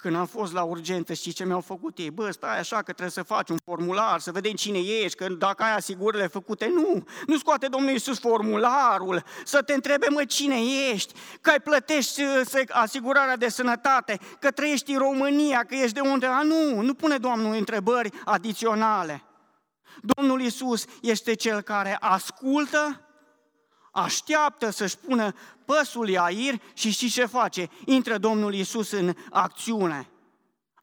Când 0.00 0.16
am 0.16 0.26
fost 0.26 0.52
la 0.52 0.62
urgență, 0.62 1.12
știi 1.12 1.32
ce 1.32 1.44
mi-au 1.44 1.60
făcut 1.60 1.98
ei? 1.98 2.10
Bă, 2.10 2.30
stai 2.30 2.58
așa 2.58 2.76
că 2.76 2.82
trebuie 2.82 3.10
să 3.10 3.22
faci 3.22 3.48
un 3.48 3.56
formular, 3.64 4.20
să 4.20 4.32
vedem 4.32 4.52
cine 4.52 4.78
ești, 4.78 5.16
că 5.16 5.28
dacă 5.28 5.62
ai 5.62 5.74
asigurările 5.76 6.26
făcute, 6.26 6.70
nu, 6.74 7.04
nu 7.26 7.38
scoate 7.38 7.66
Domnul 7.66 7.90
Iisus 7.90 8.18
formularul, 8.18 9.24
să 9.44 9.62
te 9.62 9.72
întrebe, 9.72 10.06
mă, 10.10 10.24
cine 10.24 10.56
ești, 10.92 11.14
că 11.40 11.50
ai 11.50 11.60
plătești 11.60 12.22
uh, 12.22 12.62
asigurarea 12.68 13.36
de 13.36 13.48
sănătate, 13.48 14.18
că 14.38 14.50
trăiești 14.50 14.92
în 14.92 14.98
România, 14.98 15.64
că 15.64 15.74
ești 15.74 15.92
de 15.92 16.00
unde, 16.00 16.26
a, 16.26 16.42
nu, 16.42 16.80
nu 16.80 16.94
pune 16.94 17.16
Domnul 17.16 17.54
întrebări 17.54 18.10
adiționale. 18.24 19.22
Domnul 20.00 20.40
Iisus 20.40 20.84
este 21.00 21.34
Cel 21.34 21.60
care 21.60 21.96
ascultă, 22.00 23.09
așteaptă 23.90 24.70
să-și 24.70 24.98
pună 24.98 25.34
păsul 25.64 26.08
Iair 26.08 26.60
și 26.74 26.90
știi 26.90 27.08
ce 27.08 27.24
face? 27.24 27.68
Intră 27.84 28.18
Domnul 28.18 28.54
Iisus 28.54 28.90
în 28.90 29.14
acțiune. 29.30 30.10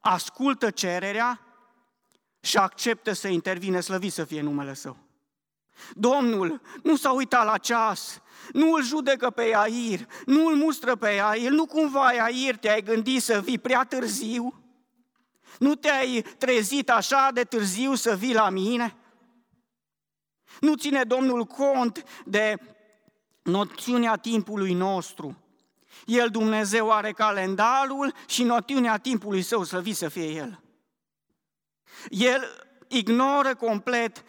Ascultă 0.00 0.70
cererea 0.70 1.40
și 2.40 2.56
acceptă 2.56 3.12
să 3.12 3.28
intervine, 3.28 3.80
slăvit 3.80 4.12
să 4.12 4.24
fie 4.24 4.40
numele 4.40 4.74
Său. 4.74 4.96
Domnul 5.92 6.60
nu 6.82 6.96
s-a 6.96 7.12
uitat 7.12 7.44
la 7.44 7.58
ceas, 7.58 8.22
nu 8.52 8.72
îl 8.72 8.82
judecă 8.84 9.30
pe 9.30 9.42
Iair, 9.42 10.06
nu 10.26 10.46
îl 10.46 10.56
mustră 10.56 10.96
pe 10.96 11.08
Iair, 11.10 11.50
nu 11.50 11.66
cumva 11.66 12.12
Iair 12.12 12.56
te-ai 12.56 12.82
gândit 12.82 13.22
să 13.22 13.40
vii 13.40 13.58
prea 13.58 13.84
târziu? 13.84 14.62
Nu 15.58 15.74
te-ai 15.74 16.24
trezit 16.38 16.90
așa 16.90 17.30
de 17.32 17.44
târziu 17.44 17.94
să 17.94 18.16
vii 18.16 18.34
la 18.34 18.50
mine? 18.50 18.96
Nu 20.60 20.74
ține 20.74 21.02
Domnul 21.02 21.44
cont 21.44 22.04
de 22.24 22.56
noțiunea 23.48 24.16
timpului 24.16 24.72
nostru. 24.72 25.36
El, 26.06 26.28
Dumnezeu, 26.28 26.90
are 26.90 27.12
calendarul 27.12 28.14
și 28.26 28.42
noțiunea 28.42 28.96
timpului 28.96 29.42
său, 29.42 29.64
să 29.64 29.80
vii 29.80 29.92
să 29.92 30.08
fie 30.08 30.26
El. 30.26 30.62
El 32.08 32.42
ignoră 32.88 33.54
complet 33.54 34.24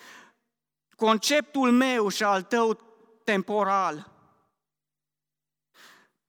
conceptul 0.96 1.72
meu 1.72 2.10
și 2.10 2.24
al 2.24 2.42
tău 2.42 2.80
temporal. 3.24 4.12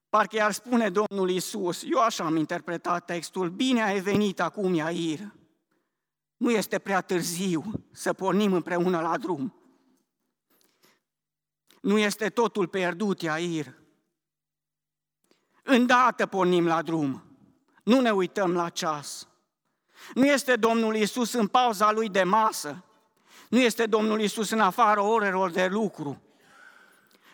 Parcă 0.08 0.36
i-ar 0.36 0.52
spune 0.52 0.90
Domnul 0.90 1.30
Isus, 1.30 1.82
eu 1.82 2.00
așa 2.00 2.24
am 2.24 2.36
interpretat 2.36 3.04
textul, 3.04 3.48
bine 3.48 3.82
ai 3.82 4.00
venit 4.00 4.40
acum, 4.40 4.74
Iair. 4.74 5.18
Nu 6.36 6.50
este 6.50 6.78
prea 6.78 7.00
târziu 7.00 7.64
să 7.92 8.12
pornim 8.12 8.52
împreună 8.52 9.00
la 9.00 9.16
drum. 9.18 9.59
Nu 11.80 11.98
este 11.98 12.28
totul 12.28 12.66
pierdut, 12.66 13.22
Iair. 13.22 13.74
Îndată 15.62 16.26
pornim 16.26 16.66
la 16.66 16.82
drum. 16.82 17.24
Nu 17.82 18.00
ne 18.00 18.10
uităm 18.10 18.52
la 18.52 18.68
ceas. 18.68 19.28
Nu 20.14 20.26
este 20.26 20.56
Domnul 20.56 20.96
Isus 20.96 21.32
în 21.32 21.46
pauza 21.46 21.92
lui 21.92 22.08
de 22.08 22.22
masă. 22.22 22.84
Nu 23.48 23.58
este 23.58 23.86
Domnul 23.86 24.20
Isus 24.20 24.50
în 24.50 24.60
afară 24.60 25.00
orelor 25.00 25.50
de 25.50 25.66
lucru. 25.66 26.22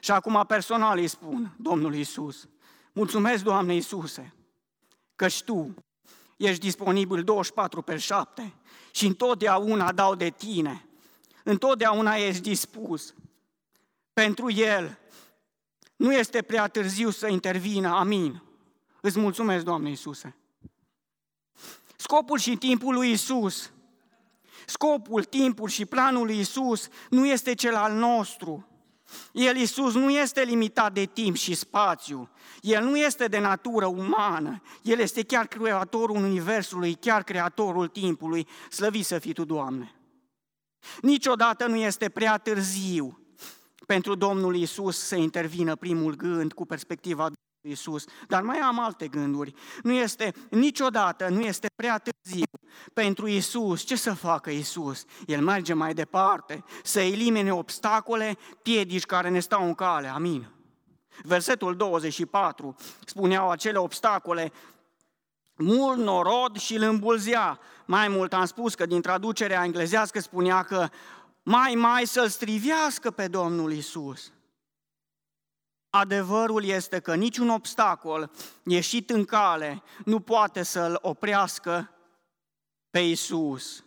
Și 0.00 0.10
acum 0.10 0.44
personal 0.46 0.98
îi 0.98 1.08
spun, 1.08 1.54
Domnul 1.58 1.94
Isus, 1.94 2.48
mulțumesc, 2.92 3.42
Doamne 3.42 3.74
Iisuse, 3.74 4.34
că 5.16 5.26
Tu 5.44 5.74
ești 6.36 6.60
disponibil 6.60 7.22
24 7.22 7.82
pe 7.82 7.96
7 7.96 8.54
și 8.90 9.06
întotdeauna 9.06 9.92
dau 9.92 10.14
de 10.14 10.30
Tine. 10.30 10.88
Întotdeauna 11.44 12.14
ești 12.14 12.42
dispus 12.42 13.14
pentru 14.22 14.50
El. 14.50 14.98
Nu 15.96 16.12
este 16.12 16.42
prea 16.42 16.66
târziu 16.66 17.10
să 17.10 17.26
intervină, 17.26 17.88
amin. 17.88 18.42
Îți 19.00 19.18
mulțumesc, 19.18 19.64
Doamne 19.64 19.88
Iisuse. 19.88 20.36
Scopul 21.96 22.38
și 22.38 22.56
timpul 22.56 22.94
lui 22.94 23.10
Isus, 23.10 23.72
scopul, 24.66 25.24
timpul 25.24 25.68
și 25.68 25.86
planul 25.86 26.26
lui 26.26 26.38
Isus 26.38 26.88
nu 27.10 27.26
este 27.26 27.54
cel 27.54 27.74
al 27.74 27.92
nostru. 27.92 28.66
El, 29.32 29.56
Isus, 29.56 29.94
nu 29.94 30.10
este 30.10 30.42
limitat 30.42 30.92
de 30.92 31.04
timp 31.04 31.36
și 31.36 31.54
spațiu. 31.54 32.30
El 32.60 32.84
nu 32.84 32.98
este 32.98 33.26
de 33.26 33.38
natură 33.38 33.86
umană. 33.86 34.62
El 34.82 34.98
este 34.98 35.22
chiar 35.22 35.46
creatorul 35.46 36.16
Universului, 36.16 36.94
chiar 36.94 37.22
creatorul 37.22 37.88
timpului. 37.88 38.48
Slăvi 38.70 39.02
să 39.02 39.18
fii 39.18 39.32
Tu, 39.32 39.44
Doamne! 39.44 39.94
Niciodată 41.02 41.66
nu 41.66 41.76
este 41.76 42.08
prea 42.08 42.38
târziu 42.38 43.25
pentru 43.86 44.14
Domnul 44.14 44.56
Isus 44.56 44.98
să 44.98 45.16
intervină 45.16 45.76
primul 45.76 46.14
gând 46.14 46.52
cu 46.52 46.66
perspectiva 46.66 47.22
Domnului 47.22 47.44
Isus. 47.66 48.04
Dar 48.28 48.42
mai 48.42 48.58
am 48.58 48.80
alte 48.80 49.08
gânduri. 49.08 49.54
Nu 49.82 49.92
este 49.92 50.34
niciodată, 50.50 51.28
nu 51.28 51.40
este 51.40 51.66
prea 51.76 51.98
târziu 51.98 52.46
pentru 52.92 53.26
Isus. 53.26 53.82
Ce 53.82 53.96
să 53.96 54.14
facă 54.14 54.50
Isus? 54.50 55.04
El 55.26 55.40
merge 55.40 55.72
mai 55.72 55.94
departe, 55.94 56.64
să 56.82 57.00
elimine 57.00 57.52
obstacole, 57.52 58.36
piedici 58.62 59.04
care 59.04 59.28
ne 59.28 59.40
stau 59.40 59.66
în 59.66 59.74
cale. 59.74 60.08
Amin. 60.08 60.50
Versetul 61.22 61.76
24 61.76 62.76
spuneau 63.04 63.50
acele 63.50 63.78
obstacole 63.78 64.52
mult 65.56 65.98
norod 65.98 66.56
și 66.56 66.74
îl 66.74 66.82
îmbulzea. 66.82 67.58
Mai 67.84 68.08
mult 68.08 68.32
am 68.32 68.44
spus 68.44 68.74
că 68.74 68.86
din 68.86 69.00
traducerea 69.00 69.64
englezească 69.64 70.20
spunea 70.20 70.62
că 70.62 70.88
mai 71.48 71.74
mai 71.74 72.06
să-L 72.06 72.28
strivească 72.28 73.10
pe 73.10 73.28
Domnul 73.28 73.72
Isus. 73.72 74.32
Adevărul 75.90 76.64
este 76.64 76.98
că 76.98 77.14
niciun 77.14 77.48
obstacol 77.48 78.30
ieșit 78.64 79.10
în 79.10 79.24
cale 79.24 79.82
nu 80.04 80.20
poate 80.20 80.62
să-L 80.62 80.98
oprească 81.02 81.90
pe 82.90 82.98
Isus. 82.98 83.84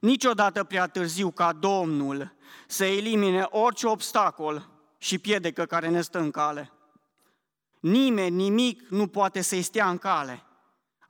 Niciodată 0.00 0.64
prea 0.64 0.86
târziu 0.86 1.30
ca 1.30 1.52
Domnul 1.52 2.36
să 2.66 2.84
elimine 2.84 3.46
orice 3.50 3.86
obstacol 3.86 4.68
și 4.98 5.18
piedecă 5.18 5.64
care 5.64 5.88
ne 5.88 6.00
stă 6.00 6.18
în 6.18 6.30
cale. 6.30 6.72
Nimeni, 7.80 8.36
nimic 8.36 8.88
nu 8.88 9.06
poate 9.06 9.40
să-i 9.40 9.62
stea 9.62 9.90
în 9.90 9.98
cale. 9.98 10.42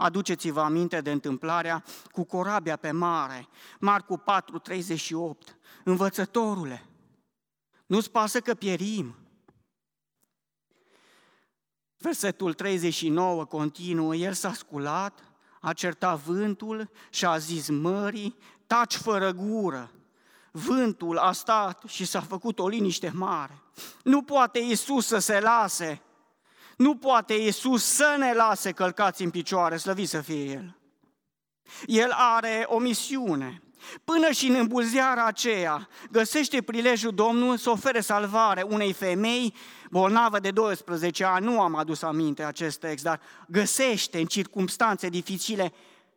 Aduceți-vă 0.01 0.61
aminte 0.61 1.01
de 1.01 1.11
întâmplarea 1.11 1.85
cu 2.11 2.25
corabia 2.25 2.77
pe 2.77 2.91
mare, 2.91 3.49
Marcu 3.79 4.17
4, 4.17 4.59
38 4.59 5.57
învățătorule, 5.85 6.87
nu-ți 7.87 8.11
pasă 8.11 8.41
că 8.41 8.55
pierim. 8.55 9.15
Versetul 11.97 12.55
39 12.55 13.45
continuă, 13.45 14.15
el 14.15 14.33
s-a 14.33 14.53
sculat, 14.53 15.25
a 15.61 15.73
certat 15.73 16.19
vântul 16.19 16.91
și 17.11 17.25
a 17.25 17.39
zis 17.39 17.69
mării, 17.69 18.37
taci 18.67 18.97
fără 18.97 19.33
gură. 19.33 19.91
Vântul 20.51 21.19
a 21.19 21.33
stat 21.33 21.83
și 21.87 22.05
s-a 22.05 22.21
făcut 22.21 22.59
o 22.59 22.69
liniște 22.69 23.11
mare. 23.15 23.63
Nu 24.03 24.23
poate 24.23 24.59
Iisus 24.59 25.07
să 25.07 25.19
se 25.19 25.41
lase, 25.41 26.03
nu 26.79 26.95
poate 26.97 27.35
Iisus 27.35 27.85
să 27.85 28.17
ne 28.19 28.33
lase 28.33 28.73
călcați 28.73 29.23
în 29.23 29.31
picioare, 29.31 29.77
slăvit 29.77 30.09
să 30.09 30.21
fie 30.21 30.45
El. 30.45 30.77
El 31.87 32.11
are 32.11 32.65
o 32.69 32.79
misiune, 32.79 33.63
Până 34.05 34.31
și 34.31 34.47
în 34.47 34.55
îmbulzeara 34.55 35.25
aceea 35.25 35.89
găsește 36.11 36.63
prilejul 36.63 37.15
Domnul 37.15 37.57
să 37.57 37.71
ofere 37.71 38.01
salvare 38.01 38.63
unei 38.63 38.93
femei 38.93 39.55
bolnavă 39.91 40.39
de 40.39 40.51
12 40.51 41.25
ani. 41.25 41.45
Nu 41.45 41.61
am 41.61 41.75
adus 41.75 42.03
aminte 42.03 42.43
acest 42.43 42.81
text, 42.81 43.05
dar 43.05 43.21
găsește 43.49 44.19
în 44.19 44.27
circunstanțe 44.27 45.09
dificile 45.09 45.73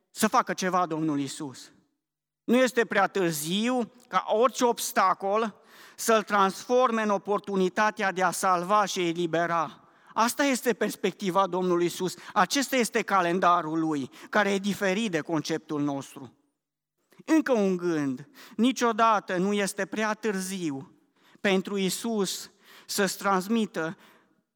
să 0.09 0.27
facă 0.27 0.53
ceva 0.53 0.85
Domnul 0.85 1.19
Isus. 1.19 1.71
Nu 2.43 2.55
este 2.55 2.85
prea 2.85 3.07
târziu 3.07 3.91
ca 4.07 4.25
orice 4.27 4.65
obstacol 4.65 5.55
să-l 5.95 6.23
transforme 6.23 7.01
în 7.01 7.09
oportunitatea 7.09 8.11
de 8.11 8.23
a 8.23 8.31
salva 8.31 8.85
și 8.85 9.07
elibera. 9.07 9.80
Asta 10.13 10.43
este 10.43 10.73
perspectiva 10.73 11.47
Domnului 11.47 11.85
Isus. 11.85 12.15
Acesta 12.33 12.75
este 12.75 13.01
calendarul 13.01 13.79
lui, 13.79 14.09
care 14.29 14.53
e 14.53 14.57
diferit 14.57 15.11
de 15.11 15.19
conceptul 15.19 15.81
nostru. 15.81 16.33
Încă 17.25 17.51
un 17.51 17.77
gând, 17.77 18.29
niciodată 18.55 19.37
nu 19.37 19.53
este 19.53 19.85
prea 19.85 20.13
târziu 20.13 20.91
pentru 21.41 21.77
Isus 21.77 22.51
să-ți 22.85 23.17
transmită, 23.17 23.97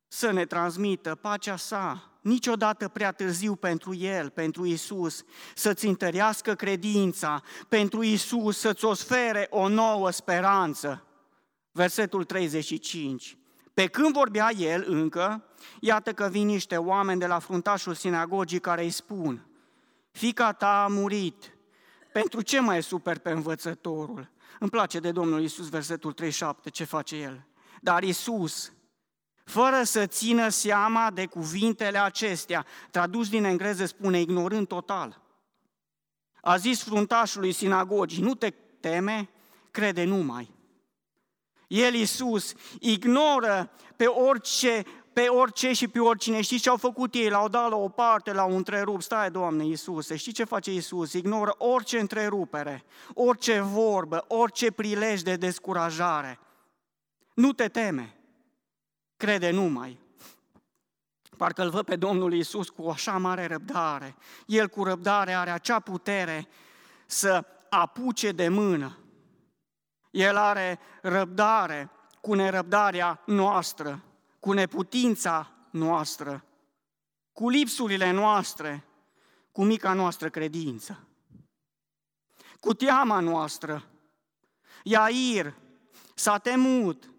să 0.08 0.32
ne 0.32 0.46
transmită 0.46 1.16
pacea 1.16 1.56
sa, 1.56 2.12
niciodată 2.22 2.88
prea 2.88 3.12
târziu 3.12 3.56
pentru 3.56 3.96
El, 3.96 4.30
pentru 4.30 4.66
Isus, 4.66 5.24
să-ți 5.56 5.86
întărească 5.86 6.56
credința, 6.56 7.42
pentru 7.70 8.04
Isus 8.04 8.58
să-ți 8.58 8.86
ofere 8.86 9.48
o 9.50 9.68
nouă 9.68 10.12
speranță. 10.12 11.04
Versetul 11.72 12.24
35. 12.24 13.38
Pe 13.76 13.88
când 13.88 14.14
vorbea 14.14 14.52
el 14.58 14.86
încă, 14.88 15.44
iată 15.80 16.14
că 16.14 16.28
vin 16.28 16.46
niște 16.46 16.78
oameni 16.78 17.20
de 17.20 17.28
la 17.28 17.40
fruntașul 17.40 17.94
sinagogii 17.94 18.60
care 18.60 18.84
îi 18.84 18.90
spun, 18.90 19.48
Fica 20.12 20.54
ta 20.54 20.84
a 20.84 20.88
murit, 20.88 21.58
pentru 22.14 22.42
ce 22.42 22.60
mai 22.60 22.78
e 22.78 22.82
super 22.82 23.18
pe 23.18 23.32
învățătorul? 23.32 24.32
Îmi 24.60 24.70
place 24.70 25.00
de 25.00 25.12
Domnul 25.12 25.42
Isus 25.42 25.70
versetul 25.70 26.12
37, 26.12 26.70
ce 26.70 26.84
face 26.84 27.16
el. 27.16 27.48
Dar 27.82 28.04
Isus, 28.04 28.74
fără 29.44 29.84
să 29.84 30.06
țină 30.06 30.50
seama 30.50 31.12
de 31.12 31.26
cuvintele 31.26 31.98
acestea, 31.98 32.66
tradus 32.92 33.30
din 33.30 33.44
engleză 33.44 33.86
spune 33.86 34.20
ignorând 34.20 34.68
total, 34.68 35.22
a 36.42 36.58
zis 36.58 36.84
fruntașului 36.84 37.52
sinagogii, 37.52 38.24
nu 38.24 38.36
te 38.36 38.50
teme, 38.80 39.30
crede 39.72 40.04
numai. 40.04 40.55
El, 41.68 41.94
Iisus, 41.94 42.54
ignoră 42.80 43.72
pe 43.96 44.06
orice, 44.06 44.84
pe 45.14 45.22
orice 45.22 45.74
și 45.74 45.88
pe 45.88 46.00
oricine. 46.00 46.42
Știți 46.42 46.62
ce 46.62 46.70
au 46.70 46.78
făcut 46.78 47.14
ei? 47.14 47.30
L-au 47.30 47.48
dat 47.48 47.70
la 47.70 47.76
o 47.76 47.90
parte, 47.90 48.34
l-au 48.34 48.56
întrerupt. 48.56 49.04
Stai, 49.04 49.32
Doamne, 49.32 49.66
Iisuse, 49.66 50.16
știți 50.16 50.36
ce 50.36 50.44
face 50.44 50.72
Iisus? 50.72 51.14
Ignoră 51.14 51.56
orice 51.58 52.00
întrerupere, 52.00 52.84
orice 53.14 53.60
vorbă, 53.60 54.26
orice 54.28 54.72
prilej 54.72 55.22
de 55.22 55.36
descurajare. 55.36 56.40
Nu 57.34 57.54
te 57.54 57.68
teme, 57.68 58.18
crede 59.18 59.50
numai. 59.50 60.00
Parcă 61.38 61.64
îl 61.64 61.70
văd 61.70 61.86
pe 61.86 61.96
Domnul 61.96 62.34
Iisus 62.34 62.70
cu 62.70 62.90
așa 62.90 63.18
mare 63.18 63.46
răbdare. 63.46 64.16
El 64.46 64.68
cu 64.68 64.84
răbdare 64.84 65.34
are 65.34 65.50
acea 65.50 65.80
putere 65.80 66.48
să 67.06 67.46
apuce 67.70 68.32
de 68.32 68.48
mână 68.48 68.98
el 70.16 70.38
are 70.38 70.80
răbdare 71.02 71.90
cu 72.22 72.34
nerăbdarea 72.34 73.22
noastră, 73.26 74.04
cu 74.40 74.52
neputința 74.52 75.52
noastră, 75.70 76.44
cu 77.34 77.50
lipsurile 77.50 78.12
noastre, 78.12 78.86
cu 79.52 79.64
mica 79.64 79.94
noastră 79.94 80.30
credință, 80.30 81.08
cu 82.60 82.74
teama 82.74 83.20
noastră. 83.20 83.84
Iair 84.84 85.54
s-a 86.14 86.38
temut, 86.38 87.10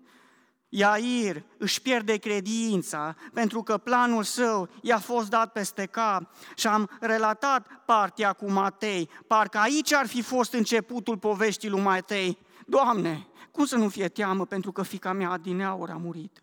Iair 0.69 1.45
își 1.59 1.83
pierde 1.83 2.17
credința 2.17 3.17
pentru 3.33 3.63
că 3.63 3.79
planul 3.79 4.23
său 4.23 4.69
i-a 4.83 4.99
fost 4.99 5.29
dat 5.29 5.53
peste 5.53 5.87
cap 5.87 6.35
și 6.55 6.67
am 6.67 6.91
relatat 7.01 7.67
partea 7.87 8.33
cu 8.33 8.51
Matei. 8.51 9.11
Parcă 9.27 9.59
aici 9.59 9.93
ar 9.93 10.07
fi 10.07 10.23
fost 10.23 10.53
începutul 10.53 11.19
poveștii 11.19 11.69
lui 11.69 11.81
Matei, 11.81 12.46
Doamne, 12.69 13.27
cum 13.51 13.65
să 13.65 13.77
nu 13.77 13.89
fie 13.89 14.09
teamă 14.09 14.47
pentru 14.47 14.73
că 14.73 14.83
fica 14.83 15.13
mea 15.13 15.37
din 15.37 15.63
aur 15.63 15.91
a 15.91 15.97
murit? 15.97 16.43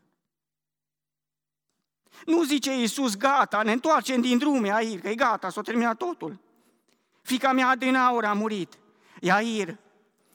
Nu 2.26 2.44
zice 2.44 2.72
Iisus, 2.80 3.18
gata, 3.18 3.64
ne 3.64 3.72
întoarcem 3.72 4.22
din 4.22 4.38
drum, 4.38 4.66
Iair, 4.66 5.00
că 5.00 5.10
e 5.10 5.16
gata, 5.16 5.50
s-a 5.50 5.62
terminat 5.62 5.98
totul. 5.98 6.40
Fica 7.22 7.52
mea 7.52 7.76
din 7.76 7.96
aur 7.96 8.26
a 8.26 8.34
murit. 8.34 8.80
Iair, 9.20 9.78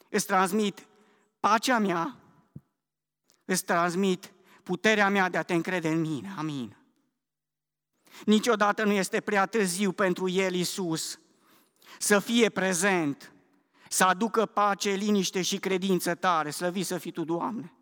îți 0.09 0.25
transmit 0.25 0.87
pacea 1.39 1.79
mea, 1.79 2.17
îți 3.45 3.65
transmit 3.65 4.33
puterea 4.63 5.09
mea 5.09 5.29
de 5.29 5.37
a 5.37 5.43
te 5.43 5.53
încrede 5.53 5.89
în 5.89 6.01
mine. 6.01 6.33
Amin. 6.37 6.77
Niciodată 8.25 8.83
nu 8.83 8.91
este 8.91 9.19
prea 9.19 9.45
târziu 9.45 9.91
pentru 9.91 10.29
El, 10.29 10.53
Iisus, 10.53 11.19
să 11.99 12.19
fie 12.19 12.49
prezent 12.49 13.33
să 13.89 14.03
aducă 14.03 14.45
pace, 14.45 14.89
liniște 14.89 15.41
și 15.41 15.57
credință 15.57 16.15
tare, 16.15 16.49
slăvi 16.49 16.83
să 16.83 16.97
fii 16.97 17.11
Tu, 17.11 17.23
Doamne. 17.23 17.73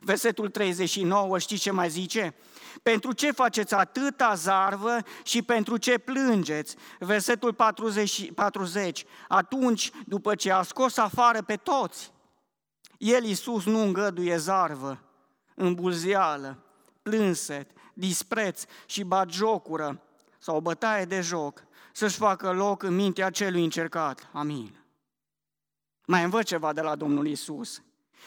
Versetul 0.00 0.48
39, 0.48 1.38
știți 1.38 1.62
ce 1.62 1.70
mai 1.70 1.88
zice? 1.88 2.34
Pentru 2.82 3.12
ce 3.12 3.30
faceți 3.30 3.74
atâta 3.74 4.34
zarvă 4.34 4.96
și 5.22 5.42
pentru 5.42 5.76
ce 5.76 5.98
plângeți? 5.98 6.76
Versetul 6.98 7.54
40, 7.54 8.32
40. 8.32 9.04
Atunci, 9.28 9.90
după 10.06 10.34
ce 10.34 10.52
a 10.52 10.62
scos 10.62 10.96
afară 10.96 11.42
pe 11.42 11.56
toți, 11.56 12.12
El, 12.98 13.24
Iisus, 13.24 13.64
nu 13.64 13.82
îngăduie 13.82 14.36
zarvă, 14.36 15.02
îmbulzeală, 15.54 16.64
plânset, 17.02 17.70
dispreț 17.94 18.64
și 18.86 19.06
jocură 19.28 20.02
sau 20.38 20.56
o 20.56 20.60
bătaie 20.60 21.04
de 21.04 21.20
joc 21.20 21.64
să-și 21.92 22.16
facă 22.16 22.52
loc 22.52 22.82
în 22.82 22.94
mintea 22.94 23.30
celui 23.30 23.64
încercat. 23.64 24.28
Amin. 24.32 24.79
Mai 26.10 26.24
învăț 26.24 26.46
ceva 26.46 26.72
de 26.72 26.80
la 26.80 26.94
Domnul 26.94 27.26
Isus. 27.26 27.82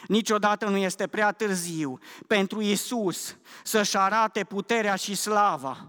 Niciodată 0.08 0.69
nu 0.69 0.78
este 0.78 1.08
prea 1.08 1.32
târziu 1.32 2.00
pentru 2.28 2.62
Isus 2.62 3.38
să-și 3.63 3.98
arate 3.98 4.43
puterea 4.43 4.96
și 4.96 5.15
slava. 5.15 5.88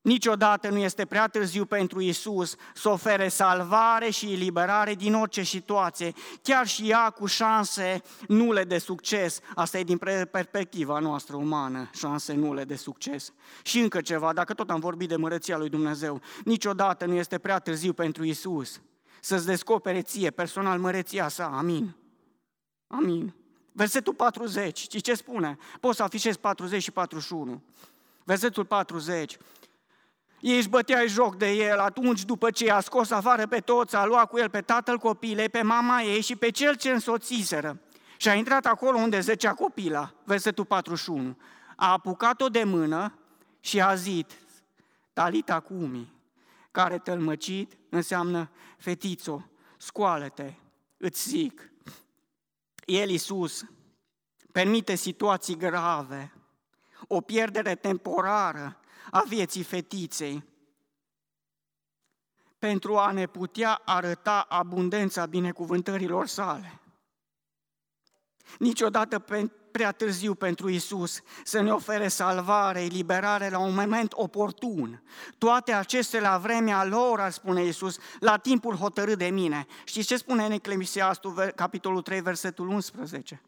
Niciodată 0.00 0.68
nu 0.68 0.78
este 0.78 1.04
prea 1.04 1.26
târziu 1.26 1.64
pentru 1.64 2.00
Isus 2.00 2.56
să 2.74 2.88
ofere 2.88 3.28
salvare 3.28 4.10
și 4.10 4.32
eliberare 4.32 4.94
din 4.94 5.14
orice 5.14 5.42
situație, 5.42 6.12
chiar 6.42 6.66
și 6.66 6.90
ea 6.90 7.10
cu 7.10 7.26
șanse 7.26 8.02
nule 8.28 8.64
de 8.64 8.78
succes. 8.78 9.40
Asta 9.54 9.78
e 9.78 9.84
din 9.84 9.98
perspectiva 10.30 10.98
noastră 10.98 11.36
umană, 11.36 11.90
șanse 11.94 12.32
nule 12.32 12.64
de 12.64 12.76
succes. 12.76 13.32
Și 13.62 13.78
încă 13.78 14.00
ceva, 14.00 14.32
dacă 14.32 14.54
tot 14.54 14.70
am 14.70 14.80
vorbit 14.80 15.08
de 15.08 15.16
mărăția 15.16 15.56
lui 15.56 15.68
Dumnezeu, 15.68 16.20
niciodată 16.44 17.04
nu 17.04 17.14
este 17.14 17.38
prea 17.38 17.58
târziu 17.58 17.92
pentru 17.92 18.24
Isus 18.24 18.80
să-ți 19.24 19.46
descopere 19.46 20.02
ție 20.02 20.30
personal 20.30 20.78
măreția 20.78 21.28
sa. 21.28 21.46
Amin. 21.46 21.96
Amin. 22.86 23.34
Versetul 23.72 24.14
40, 24.14 24.78
ci 24.78 25.02
ce 25.02 25.14
spune? 25.14 25.58
Poți 25.80 25.96
să 25.96 26.02
afișezi 26.02 26.38
40 26.38 26.82
și 26.82 26.90
41. 26.90 27.62
Versetul 28.24 28.64
40. 28.64 29.36
Ei 30.40 30.56
își 30.56 30.68
băteai 30.68 31.08
joc 31.08 31.36
de 31.36 31.50
el, 31.50 31.78
atunci 31.78 32.24
după 32.24 32.50
ce 32.50 32.70
a 32.70 32.80
scos 32.80 33.10
afară 33.10 33.46
pe 33.46 33.60
toți, 33.60 33.96
a 33.96 34.04
luat 34.04 34.28
cu 34.28 34.38
el 34.38 34.50
pe 34.50 34.60
tatăl 34.60 34.98
copilei, 34.98 35.48
pe 35.48 35.62
mama 35.62 36.02
ei 36.02 36.20
și 36.20 36.36
pe 36.36 36.50
cel 36.50 36.76
ce 36.76 36.90
însoțiseră. 36.90 37.80
Și 38.16 38.28
a 38.28 38.34
intrat 38.34 38.66
acolo 38.66 38.98
unde 38.98 39.20
zecea 39.20 39.54
copila, 39.54 40.12
versetul 40.24 40.64
41. 40.64 41.36
A 41.76 41.92
apucat-o 41.92 42.48
de 42.48 42.64
mână 42.64 43.18
și 43.60 43.80
a 43.80 43.94
zis, 43.94 44.24
Talita 45.12 45.60
cumi, 45.60 46.13
care 46.74 46.98
tălmăcit 46.98 47.76
înseamnă 47.88 48.50
fetițo, 48.78 49.48
scoală-te, 49.76 50.52
îți 50.96 51.28
zic. 51.28 51.72
El, 52.84 53.08
Iisus, 53.08 53.64
permite 54.52 54.94
situații 54.94 55.56
grave, 55.56 56.32
o 57.08 57.20
pierdere 57.20 57.74
temporară 57.74 58.80
a 59.10 59.24
vieții 59.28 59.62
fetiței, 59.62 60.44
pentru 62.58 62.96
a 62.96 63.10
ne 63.10 63.26
putea 63.26 63.82
arăta 63.84 64.40
abundența 64.40 65.26
binecuvântărilor 65.26 66.26
sale. 66.26 66.80
Niciodată 68.58 69.24
prea 69.70 69.92
târziu 69.92 70.34
pentru 70.34 70.68
Isus 70.68 71.20
să 71.44 71.60
ne 71.60 71.72
ofere 71.72 72.08
salvare, 72.08 72.80
eliberare 72.80 73.48
la 73.48 73.58
un 73.58 73.74
moment 73.74 74.12
oportun. 74.12 75.02
Toate 75.38 75.72
acestea 75.72 76.20
la 76.20 76.38
vremea 76.38 76.84
lor, 76.84 77.20
ar 77.20 77.30
spune 77.30 77.64
Isus, 77.64 77.98
la 78.20 78.36
timpul 78.36 78.74
hotărât 78.74 79.18
de 79.18 79.26
mine. 79.26 79.66
Știți 79.84 80.06
ce 80.06 80.16
spune 80.16 80.44
în 80.44 80.50
Eclesiastul, 80.50 81.52
capitolul 81.54 82.02
3, 82.02 82.20
versetul 82.20 82.68
11? 82.68 83.42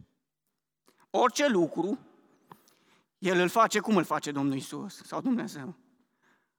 Orice 1.11 1.49
lucru, 1.49 1.99
El 3.19 3.38
îl 3.38 3.49
face 3.49 3.79
cum 3.79 3.97
îl 3.97 4.05
face 4.05 4.31
Domnul 4.31 4.57
Isus 4.57 5.03
sau 5.05 5.21
Dumnezeu? 5.21 5.75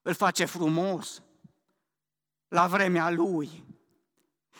Îl 0.01 0.13
face 0.13 0.45
frumos, 0.45 1.21
la 2.47 2.67
vremea 2.67 3.09
Lui, 3.09 3.63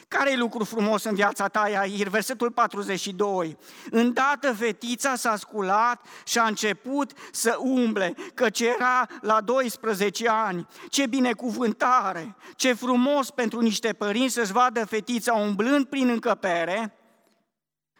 care 0.07 0.31
e 0.31 0.35
lucru 0.35 0.63
frumos 0.63 1.03
în 1.03 1.15
viața 1.15 1.47
ta, 1.47 1.69
Iair? 1.69 2.07
Versetul 2.07 2.51
42. 2.51 3.57
Îndată 3.91 4.53
fetița 4.53 5.15
s-a 5.15 5.35
sculat 5.35 6.05
și 6.25 6.39
a 6.39 6.47
început 6.47 7.11
să 7.31 7.57
umble, 7.59 8.13
căci 8.33 8.59
era 8.59 9.07
la 9.21 9.41
12 9.41 10.29
ani. 10.29 10.67
Ce 10.89 11.07
binecuvântare, 11.07 12.35
ce 12.55 12.73
frumos 12.73 13.29
pentru 13.29 13.59
niște 13.59 13.93
părinți 13.93 14.33
să-și 14.33 14.51
vadă 14.51 14.85
fetița 14.85 15.33
umblând 15.33 15.85
prin 15.85 16.09
încăpere, 16.09 16.97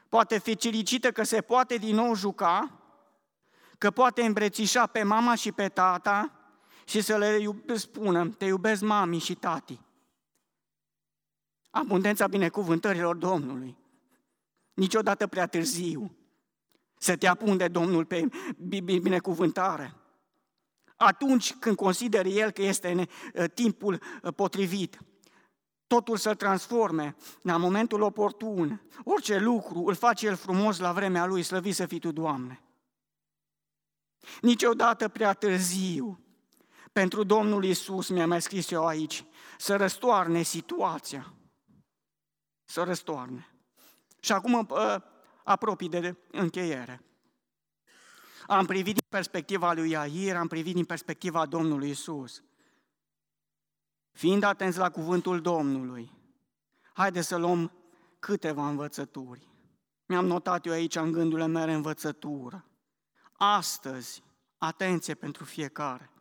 poate 0.10 0.40
fi 0.40 0.56
fericită 0.56 1.12
că 1.12 1.24
se 1.24 1.42
poate 1.42 1.76
din 1.76 1.96
nou 1.96 2.16
juca, 2.16 2.72
că 3.78 3.92
poate 3.92 4.22
îmbrățișa 4.22 4.86
pe 4.86 5.04
mama 5.04 5.36
și 5.36 5.52
pe 5.52 5.68
tata 5.68 6.32
și 6.86 7.02
să 7.02 7.18
le 7.18 7.40
spună, 7.74 8.28
te 8.28 8.46
iubesc 8.46 8.82
mami 8.82 9.20
și 9.20 9.36
tati 9.36 9.86
abundența 11.78 12.28
binecuvântărilor 12.28 13.16
Domnului. 13.16 13.78
Niciodată 14.74 15.28
prea 15.28 15.48
târziu 15.48 16.16
să 16.98 17.16
te 17.16 17.28
apunde 17.28 17.68
Domnul 17.68 18.06
pe 18.06 18.30
binecuvântare. 19.00 19.96
atunci 20.98 21.54
când 21.54 21.76
consideră 21.76 22.28
el 22.28 22.52
că 22.52 22.62
este 22.62 23.08
timpul 23.54 24.02
potrivit 24.36 25.00
totul 25.88 26.18
să 26.18 26.34
transforme 26.34 27.16
la 27.42 27.58
momentul 27.58 28.02
oportun. 28.02 28.82
Orice 29.04 29.40
lucru 29.40 29.84
îl 29.86 29.96
face 29.96 30.26
El 30.26 30.36
frumos 30.36 30.80
la 30.80 30.92
vremea 30.92 31.26
Lui, 31.26 31.44
slăvit 31.44 31.76
să 31.76 31.86
fii 31.86 32.00
Tu, 32.00 32.12
Doamne. 32.12 32.62
Niciodată 34.42 35.08
prea 35.08 35.34
târziu, 35.34 36.20
pentru 36.92 37.24
Domnul 37.24 37.64
Isus, 37.64 38.10
mi-a 38.10 38.28
mai 38.28 38.42
scris 38.42 38.72
eu 38.72 38.86
aici, 38.86 39.26
să 39.58 39.76
răstoarne 39.76 40.42
situația. 40.42 41.34
Să 42.70 42.84
răstoarne. 42.84 43.48
Și 44.20 44.32
acum 44.32 44.68
apropii 45.44 45.90
de 45.90 46.16
încheiere. 46.32 47.02
Am 48.48 48.66
privit 48.66 48.94
din 48.94 49.06
perspectiva 49.10 49.74
lui 49.74 49.90
Iair, 49.90 50.36
am 50.36 50.48
privit 50.48 50.74
din 50.74 50.86
perspectiva 50.86 51.46
Domnului 51.46 51.90
Isus. 51.90 52.44
Fiind 54.12 54.44
atenți 54.44 54.78
la 54.78 54.90
cuvântul 54.90 55.42
Domnului, 55.42 56.12
haideți 56.94 57.28
să 57.28 57.36
luăm 57.36 57.72
câteva 58.20 58.70
învățături. 58.70 59.48
Mi-am 60.06 60.26
notat 60.26 60.66
eu 60.66 60.72
aici 60.72 60.96
în 60.96 61.12
gândurile 61.12 61.48
mele 61.48 61.74
învățătură. 61.74 62.66
Astăzi, 63.34 64.24
atenție 64.58 65.14
pentru 65.14 65.44
fiecare. 65.44 66.12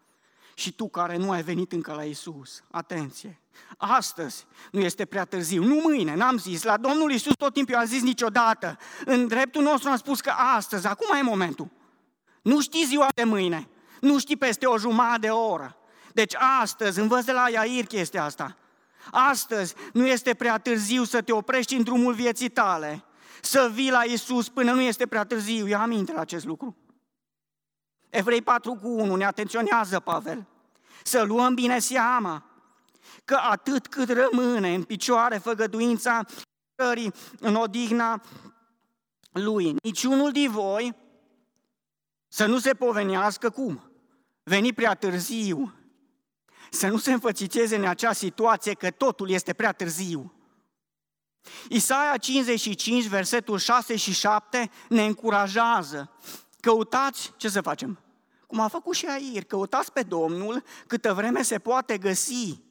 Și 0.58 0.72
tu 0.72 0.88
care 0.88 1.16
nu 1.16 1.30
ai 1.30 1.42
venit 1.42 1.72
încă 1.72 1.92
la 1.92 2.02
Isus, 2.02 2.62
atenție. 2.70 3.40
Astăzi 3.76 4.46
nu 4.70 4.80
este 4.80 5.04
prea 5.04 5.24
târziu, 5.24 5.64
nu 5.64 5.80
mâine, 5.82 6.14
n-am 6.14 6.38
zis. 6.38 6.62
La 6.62 6.76
Domnul 6.76 7.12
Isus 7.12 7.32
tot 7.38 7.52
timpul 7.52 7.74
eu 7.74 7.80
am 7.80 7.86
zis 7.86 8.02
niciodată. 8.02 8.78
În 9.04 9.26
dreptul 9.26 9.62
nostru 9.62 9.88
am 9.90 9.96
spus 9.96 10.20
că 10.20 10.30
astăzi, 10.56 10.86
acum 10.86 11.16
e 11.16 11.22
momentul. 11.22 11.70
Nu 12.42 12.60
știi 12.60 12.84
ziua 12.84 13.08
de 13.14 13.24
mâine, 13.24 13.68
nu 14.00 14.18
știi 14.18 14.36
peste 14.36 14.66
o 14.66 14.78
jumătate 14.78 15.18
de 15.18 15.28
oră. 15.28 15.76
Deci 16.12 16.34
astăzi, 16.60 17.00
învăț 17.00 17.24
de 17.24 17.32
la 17.32 17.50
Iair 17.50 17.84
chestia 17.86 18.24
asta. 18.24 18.56
Astăzi 19.10 19.74
nu 19.92 20.06
este 20.06 20.34
prea 20.34 20.58
târziu 20.58 21.04
să 21.04 21.22
te 21.22 21.32
oprești 21.32 21.74
în 21.74 21.82
drumul 21.82 22.14
vieții 22.14 22.48
tale, 22.48 23.04
să 23.42 23.70
vii 23.72 23.90
la 23.90 24.02
Isus 24.02 24.48
până 24.48 24.72
nu 24.72 24.80
este 24.80 25.06
prea 25.06 25.24
târziu. 25.24 25.66
Ia 25.66 25.80
aminte 25.80 26.12
la 26.12 26.20
acest 26.20 26.44
lucru. 26.44 26.76
Evrei 28.10 28.42
4 28.42 28.74
cu 28.74 28.88
1 28.88 29.14
ne 29.14 29.24
atenționează 29.24 30.00
Pavel. 30.00 30.46
Să 31.02 31.22
luăm 31.22 31.54
bine 31.54 31.78
seama 31.78 32.44
că 33.24 33.38
atât 33.50 33.86
cât 33.86 34.08
rămâne 34.08 34.74
în 34.74 34.82
picioare 34.82 35.38
făgăduința 35.38 36.20
în 37.40 37.54
odihna 37.54 38.22
lui, 39.32 39.74
niciunul 39.82 40.32
din 40.32 40.50
voi 40.50 40.94
să 42.28 42.46
nu 42.46 42.58
se 42.58 42.74
povenească 42.74 43.50
cum? 43.50 43.90
Veni 44.42 44.72
prea 44.72 44.94
târziu, 44.94 45.74
să 46.70 46.88
nu 46.88 46.96
se 46.96 47.12
înfățițeze 47.12 47.76
în 47.76 47.84
acea 47.84 48.12
situație 48.12 48.72
că 48.72 48.90
totul 48.90 49.30
este 49.30 49.52
prea 49.52 49.72
târziu. 49.72 50.34
Isaia 51.68 52.16
55, 52.16 53.06
versetul 53.06 53.58
6 53.58 53.96
și 53.96 54.12
7 54.12 54.70
ne 54.88 55.04
încurajează. 55.04 56.10
Căutați, 56.66 57.32
ce 57.36 57.48
să 57.48 57.60
facem? 57.60 57.98
Cum 58.46 58.60
a 58.60 58.68
făcut 58.68 58.94
și 58.94 59.06
Air, 59.06 59.44
căutați 59.44 59.92
pe 59.92 60.02
Domnul 60.02 60.62
câtă 60.86 61.12
vreme 61.14 61.42
se 61.42 61.58
poate 61.58 61.98
găsi. 61.98 62.62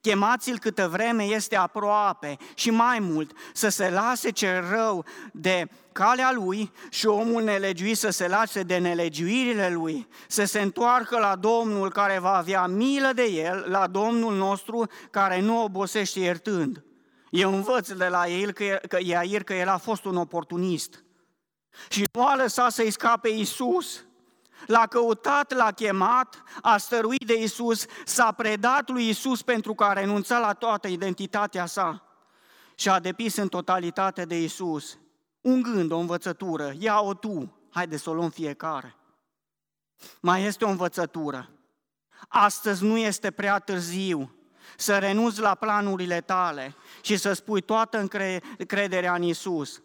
Chemați-l 0.00 0.58
câtă 0.58 0.88
vreme 0.88 1.22
este 1.22 1.56
aproape 1.56 2.36
și 2.54 2.70
mai 2.70 2.98
mult, 2.98 3.32
să 3.52 3.68
se 3.68 3.90
lase 3.90 4.30
cel 4.30 4.68
rău 4.70 5.04
de 5.32 5.68
calea 5.92 6.32
lui 6.32 6.72
și 6.90 7.06
omul 7.06 7.42
nelegiuit 7.42 7.96
să 7.96 8.10
se 8.10 8.28
lase 8.28 8.62
de 8.62 8.78
nelegiuirile 8.78 9.70
lui, 9.70 10.08
să 10.26 10.44
se 10.44 10.60
întoarcă 10.60 11.18
la 11.18 11.36
Domnul 11.36 11.90
care 11.90 12.18
va 12.18 12.36
avea 12.36 12.66
milă 12.66 13.10
de 13.14 13.24
el, 13.24 13.64
la 13.68 13.86
Domnul 13.86 14.36
nostru 14.36 14.86
care 15.10 15.40
nu 15.40 15.62
obosește 15.62 16.20
iertând. 16.20 16.84
Eu 17.30 17.54
învăț 17.54 17.90
de 17.90 18.06
la 18.06 18.28
el 18.28 18.52
că, 18.52 18.80
că 18.88 18.98
Iair 19.00 19.42
că 19.42 19.54
el 19.54 19.68
a 19.68 19.76
fost 19.76 20.04
un 20.04 20.16
oportunist 20.16 21.02
și 21.88 22.04
nu 22.12 22.26
a 22.26 22.36
lăsat 22.36 22.72
să-i 22.72 22.90
scape 22.90 23.28
Iisus, 23.28 24.02
L-a 24.66 24.86
căutat, 24.86 25.52
l-a 25.52 25.72
chemat, 25.72 26.42
a 26.62 26.76
stăruit 26.76 27.26
de 27.26 27.42
Isus, 27.42 27.86
s-a 28.04 28.32
predat 28.32 28.88
lui 28.88 29.08
Isus 29.08 29.42
pentru 29.42 29.74
că 29.74 29.84
a 29.84 29.92
renunțat 29.92 30.40
la 30.40 30.52
toată 30.52 30.88
identitatea 30.88 31.66
sa 31.66 32.02
și 32.74 32.88
a 32.88 32.98
depis 32.98 33.36
în 33.36 33.48
totalitate 33.48 34.24
de 34.24 34.42
Isus. 34.42 34.98
Un 35.40 35.62
gând, 35.62 35.92
o 35.92 35.98
învățătură, 35.98 36.72
ia-o 36.78 37.14
tu, 37.14 37.58
haide 37.70 37.96
să 37.96 38.10
o 38.10 38.14
luăm 38.14 38.30
fiecare. 38.30 38.96
Mai 40.20 40.42
este 40.42 40.64
o 40.64 40.68
învățătură. 40.68 41.50
Astăzi 42.28 42.84
nu 42.84 42.96
este 42.96 43.30
prea 43.30 43.58
târziu 43.58 44.32
să 44.76 44.98
renunți 44.98 45.40
la 45.40 45.54
planurile 45.54 46.20
tale 46.20 46.74
și 47.00 47.16
să 47.16 47.32
spui 47.32 47.60
toată 47.60 47.98
încrederea 48.58 49.14
în 49.14 49.22
Isus. 49.22 49.82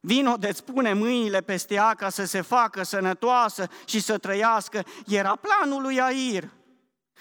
Vino 0.00 0.36
de 0.36 0.52
spune 0.52 0.92
mâinile 0.92 1.40
peste 1.40 1.74
ea 1.74 1.94
ca 1.94 2.08
să 2.08 2.24
se 2.24 2.40
facă 2.40 2.82
sănătoasă 2.82 3.68
și 3.84 4.00
să 4.00 4.18
trăiască. 4.18 4.84
Era 5.06 5.36
planul 5.36 5.82
lui 5.82 6.00
Air. 6.00 6.50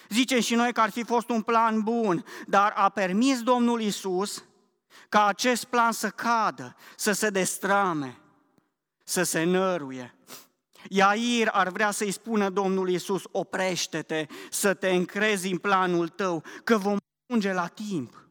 Zicem 0.09 0.39
și 0.39 0.55
noi 0.55 0.73
că 0.73 0.82
ar 0.82 0.89
fi 0.89 1.03
fost 1.03 1.30
un 1.30 1.41
plan 1.41 1.82
bun, 1.82 2.25
dar 2.45 2.73
a 2.75 2.89
permis 2.89 3.41
Domnul 3.41 3.82
Isus 3.82 4.43
ca 5.09 5.25
acest 5.25 5.63
plan 5.63 5.91
să 5.91 6.09
cadă, 6.09 6.75
să 6.95 7.11
se 7.11 7.30
destrame, 7.30 8.19
să 9.03 9.23
se 9.23 9.43
năruie. 9.43 10.13
Iair 10.89 11.47
ar 11.51 11.69
vrea 11.69 11.91
să-i 11.91 12.11
spună 12.11 12.49
Domnul 12.49 12.89
Isus, 12.89 13.23
oprește-te, 13.32 14.25
să 14.49 14.73
te 14.73 14.89
încrezi 14.89 15.51
în 15.51 15.57
planul 15.57 16.07
tău, 16.07 16.43
că 16.63 16.77
vom 16.77 16.97
ajunge 17.27 17.53
la 17.53 17.67
timp. 17.67 18.28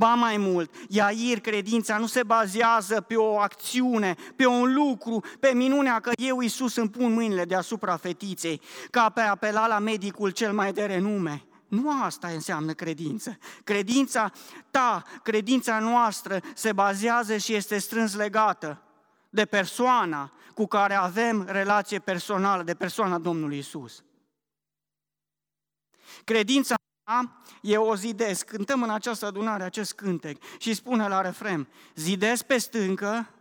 Ba 0.00 0.14
mai 0.14 0.36
mult, 0.36 0.74
Iair, 0.88 1.40
credința 1.40 1.98
nu 1.98 2.06
se 2.06 2.22
bazează 2.22 3.00
pe 3.00 3.16
o 3.16 3.38
acțiune, 3.38 4.16
pe 4.36 4.46
un 4.46 4.74
lucru, 4.74 5.24
pe 5.40 5.52
minunea 5.54 6.00
că 6.00 6.10
eu, 6.16 6.40
Iisus, 6.40 6.76
îmi 6.76 6.90
pun 6.90 7.12
mâinile 7.12 7.44
deasupra 7.44 7.96
fetiței, 7.96 8.60
ca 8.90 9.10
pe 9.10 9.20
apela 9.20 9.66
la 9.66 9.78
medicul 9.78 10.30
cel 10.30 10.52
mai 10.52 10.72
de 10.72 10.84
renume. 10.84 11.44
Nu 11.68 12.02
asta 12.02 12.28
înseamnă 12.28 12.72
credință. 12.72 13.38
Credința 13.64 14.32
ta, 14.70 15.02
credința 15.22 15.78
noastră 15.78 16.40
se 16.54 16.72
bazează 16.72 17.36
și 17.36 17.54
este 17.54 17.78
strâns 17.78 18.14
legată 18.14 18.82
de 19.30 19.44
persoana 19.44 20.32
cu 20.54 20.66
care 20.66 20.94
avem 20.94 21.44
relație 21.48 21.98
personală, 21.98 22.62
de 22.62 22.74
persoana 22.74 23.18
Domnului 23.18 23.58
Isus. 23.58 24.04
Credința 26.24 26.74
eu 27.62 27.86
o 27.86 27.94
zidesc. 27.94 28.46
Cântăm 28.46 28.82
în 28.82 28.90
această 28.90 29.26
adunare 29.26 29.62
acest 29.62 29.92
cântec 29.92 30.42
și 30.58 30.74
spune 30.74 31.08
la 31.08 31.20
refren, 31.20 31.68
zidesc 31.94 32.44
pe 32.44 32.58
stâncă, 32.58 33.34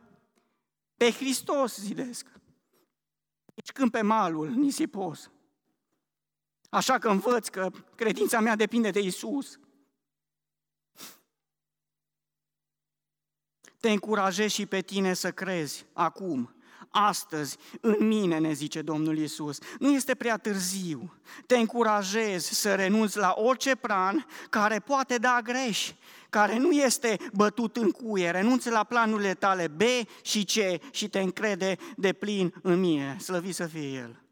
pe 0.98 1.12
Hristos 1.12 1.78
zidesc. 1.78 2.28
Deci 3.56 3.72
când 3.72 3.92
pe 3.92 4.02
malul 4.02 4.50
nisipos. 4.50 5.32
Așa 6.70 6.98
că 6.98 7.10
învăț 7.10 7.48
că 7.48 7.70
credința 7.96 8.40
mea 8.40 8.56
depinde 8.56 8.90
de 8.90 9.00
Isus. 9.00 9.60
Te 13.80 13.90
încurajez 13.90 14.52
și 14.52 14.66
pe 14.66 14.82
tine 14.82 15.14
să 15.14 15.32
crezi 15.32 15.86
acum 15.94 16.59
astăzi 16.90 17.58
în 17.82 18.08
mine, 18.08 18.38
ne 18.38 18.54
zice 18.54 18.82
Domnul 18.82 19.18
Isus. 19.18 19.58
Nu 19.80 19.92
este 19.92 20.16
prea 20.16 20.38
târziu. 20.38 21.14
Te 21.46 21.58
încurajez 21.58 22.46
să 22.46 22.76
renunți 22.76 23.18
la 23.18 23.34
orice 23.38 23.76
plan 23.76 24.26
care 24.50 24.80
poate 24.80 25.18
da 25.18 25.40
greș, 25.44 25.92
care 26.30 26.58
nu 26.58 26.72
este 26.72 27.18
bătut 27.34 27.78
în 27.78 27.92
cuie. 27.92 28.30
Renunți 28.30 28.70
la 28.70 28.84
planurile 28.84 29.34
tale 29.34 29.68
B 29.68 29.82
și 30.22 30.44
C 30.44 30.84
și 30.94 31.10
te 31.10 31.20
încrede 31.20 31.78
de 31.96 32.14
plin 32.14 32.54
în 32.62 32.80
mine. 32.80 33.18
Slăvi 33.20 33.52
să 33.52 33.66
fie 33.66 33.90
El. 33.90 34.24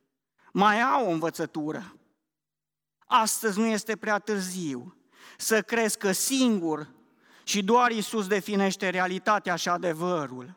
Mai 0.51 0.81
au 0.81 1.07
o 1.07 1.11
învățătură. 1.11 1.95
Astăzi 3.05 3.59
nu 3.59 3.65
este 3.65 3.95
prea 3.95 4.19
târziu 4.19 4.97
să 5.37 5.61
crezi 5.61 5.97
că 5.97 6.11
singur 6.11 6.87
și 7.43 7.63
doar 7.63 7.91
Isus 7.91 8.27
definește 8.27 8.89
realitatea 8.89 9.55
și 9.55 9.69
adevărul. 9.69 10.55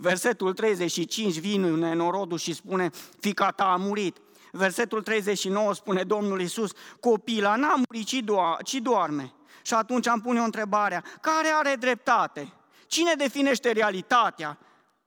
Versetul 0.00 0.52
35 0.52 1.38
vine 1.38 1.94
norodul 1.94 2.38
și 2.38 2.52
spune, 2.52 2.90
fica 3.18 3.50
ta 3.50 3.64
a 3.64 3.76
murit. 3.76 4.16
Versetul 4.52 5.02
39 5.02 5.74
spune 5.74 6.02
Domnul 6.02 6.40
Iisus, 6.40 6.70
copila 7.00 7.56
n-a 7.56 7.74
murit, 7.74 8.06
ci, 8.06 8.20
do- 8.22 8.62
ci 8.64 8.74
doarme. 8.74 9.32
Și 9.62 9.74
atunci 9.74 10.06
am 10.06 10.20
pune 10.20 10.40
o 10.40 10.44
întrebare, 10.44 11.04
care 11.20 11.48
are 11.48 11.74
dreptate? 11.74 12.52
Cine 12.86 13.14
definește 13.14 13.72
realitatea? 13.72 14.58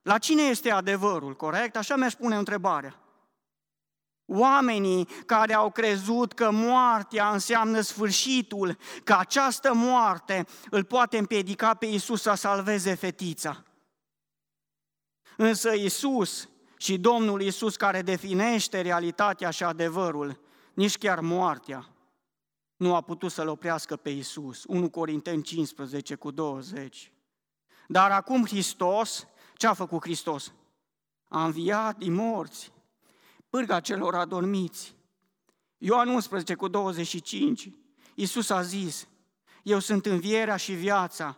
La 0.02 0.18
cine 0.18 0.42
este 0.42 0.72
adevărul, 0.72 1.36
corect? 1.36 1.76
Așa 1.76 1.96
mi-aș 1.96 2.14
pune 2.14 2.36
întrebarea. 2.36 2.98
Oamenii 4.26 5.08
care 5.26 5.54
au 5.54 5.72
crezut 5.72 6.34
că 6.34 6.52
moartea 6.52 7.30
înseamnă 7.30 7.80
sfârșitul, 7.80 8.78
că 9.04 9.16
această 9.20 9.74
moarte 9.74 10.46
îl 10.70 10.84
poate 10.84 11.18
împiedica 11.18 11.74
pe 11.74 11.86
Iisus 11.86 12.22
să 12.22 12.34
salveze 12.34 12.94
fetița. 12.94 13.64
Însă 15.38 15.74
Isus 15.74 16.50
și 16.78 16.98
Domnul 16.98 17.42
Isus 17.42 17.76
care 17.76 18.02
definește 18.02 18.82
realitatea 18.82 19.50
și 19.50 19.64
adevărul, 19.64 20.40
nici 20.74 20.98
chiar 20.98 21.20
moartea 21.20 21.94
nu 22.84 22.96
a 22.96 23.02
putut 23.02 23.32
să-L 23.32 23.48
oprească 23.48 23.96
pe 23.96 24.10
Isus. 24.10 24.64
1 24.68 24.90
Corinteni 24.90 25.44
15 25.44 26.16
cu 26.16 26.32
20. 26.32 27.12
Dar 27.88 28.12
acum 28.12 28.46
Hristos, 28.46 29.28
ce 29.56 29.68
a 29.68 29.74
făcut 29.74 30.02
Hristos? 30.02 30.54
A 31.30 31.46
înviat 31.46 31.98
din 31.98 32.14
morți, 32.14 32.72
pârga 33.50 33.80
celor 33.80 34.16
adormiți. 34.16 34.96
Ioan 35.78 36.08
11 36.08 36.54
cu 36.54 36.68
25. 36.68 37.70
Iisus 38.16 38.50
a 38.50 38.62
zis, 38.62 39.08
eu 39.64 39.80
sunt 39.80 40.06
învierea 40.06 40.56
și 40.56 40.74
viața. 40.74 41.38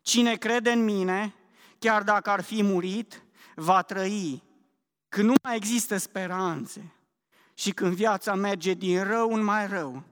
Cine 0.00 0.36
crede 0.36 0.70
în 0.70 0.84
mine, 0.84 1.34
chiar 1.82 2.02
dacă 2.02 2.30
ar 2.30 2.40
fi 2.40 2.62
murit, 2.62 3.22
va 3.54 3.82
trăi. 3.82 4.42
Când 5.08 5.28
nu 5.28 5.34
mai 5.42 5.56
există 5.56 5.96
speranțe 5.96 6.92
și 7.54 7.70
când 7.72 7.94
viața 7.94 8.34
merge 8.34 8.74
din 8.74 9.04
rău 9.04 9.32
în 9.32 9.44
mai 9.44 9.66
rău, 9.66 10.02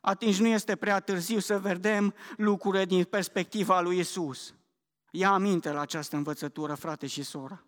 atunci 0.00 0.38
nu 0.38 0.46
este 0.46 0.76
prea 0.76 1.00
târziu 1.00 1.38
să 1.38 1.58
vedem 1.58 2.14
lucrurile 2.36 2.84
din 2.84 3.04
perspectiva 3.04 3.80
lui 3.80 3.98
Isus. 3.98 4.54
Ia 5.10 5.30
aminte 5.30 5.70
la 5.70 5.80
această 5.80 6.16
învățătură, 6.16 6.74
frate 6.74 7.06
și 7.06 7.22
soră. 7.22 7.64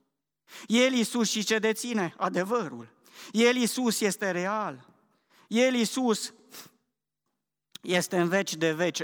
El, 0.66 0.92
Isus, 0.92 1.30
și 1.30 1.44
ce 1.44 1.58
deține? 1.58 2.14
Adevărul. 2.16 2.88
El, 3.32 3.56
Isus, 3.56 4.00
este 4.00 4.30
real. 4.30 4.88
El, 5.48 5.74
Isus, 5.74 6.34
este 7.82 8.20
în 8.20 8.28
veci 8.28 8.54
de 8.54 8.72
veci 8.72 9.00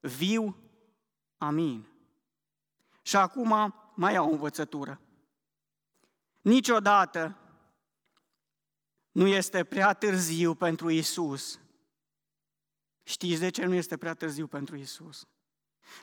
viu. 0.00 0.56
Amin. 1.38 1.91
Și 3.02 3.16
acum 3.16 3.74
mai 3.94 4.16
au 4.16 4.28
o 4.28 4.32
învățătură. 4.32 5.00
Niciodată 6.40 7.36
nu 9.12 9.26
este 9.26 9.64
prea 9.64 9.92
târziu 9.92 10.54
pentru 10.54 10.90
Isus. 10.90 11.60
Știți 13.02 13.40
de 13.40 13.50
ce 13.50 13.64
nu 13.64 13.74
este 13.74 13.96
prea 13.96 14.14
târziu 14.14 14.46
pentru 14.46 14.76
Isus? 14.76 15.26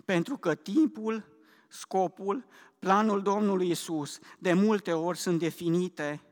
Pentru 0.05 0.37
că 0.37 0.55
timpul, 0.55 1.37
scopul, 1.67 2.47
planul 2.79 3.21
Domnului 3.21 3.69
Isus 3.69 4.19
de 4.39 4.53
multe 4.53 4.93
ori 4.93 5.17
sunt 5.17 5.39
definite 5.39 6.23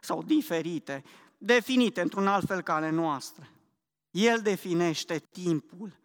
sau 0.00 0.22
diferite, 0.22 1.04
definite 1.38 2.00
într-un 2.00 2.26
alt 2.26 2.46
fel 2.46 2.62
ca 2.62 2.74
ale 2.74 2.90
noastre. 2.90 3.50
El 4.10 4.40
definește 4.40 5.18
timpul, 5.18 5.98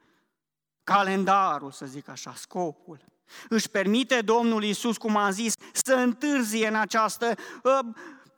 calendarul, 0.83 1.71
să 1.71 1.85
zic 1.85 2.07
așa, 2.07 2.33
scopul. 2.33 3.12
Își 3.49 3.69
permite 3.69 4.21
Domnul 4.21 4.63
Iisus, 4.63 4.97
cum 4.97 5.17
am 5.17 5.31
zis, 5.31 5.53
să 5.71 5.93
întârzie 5.93 6.67
în 6.67 6.75
această 6.75 7.35
uh, 7.63 7.79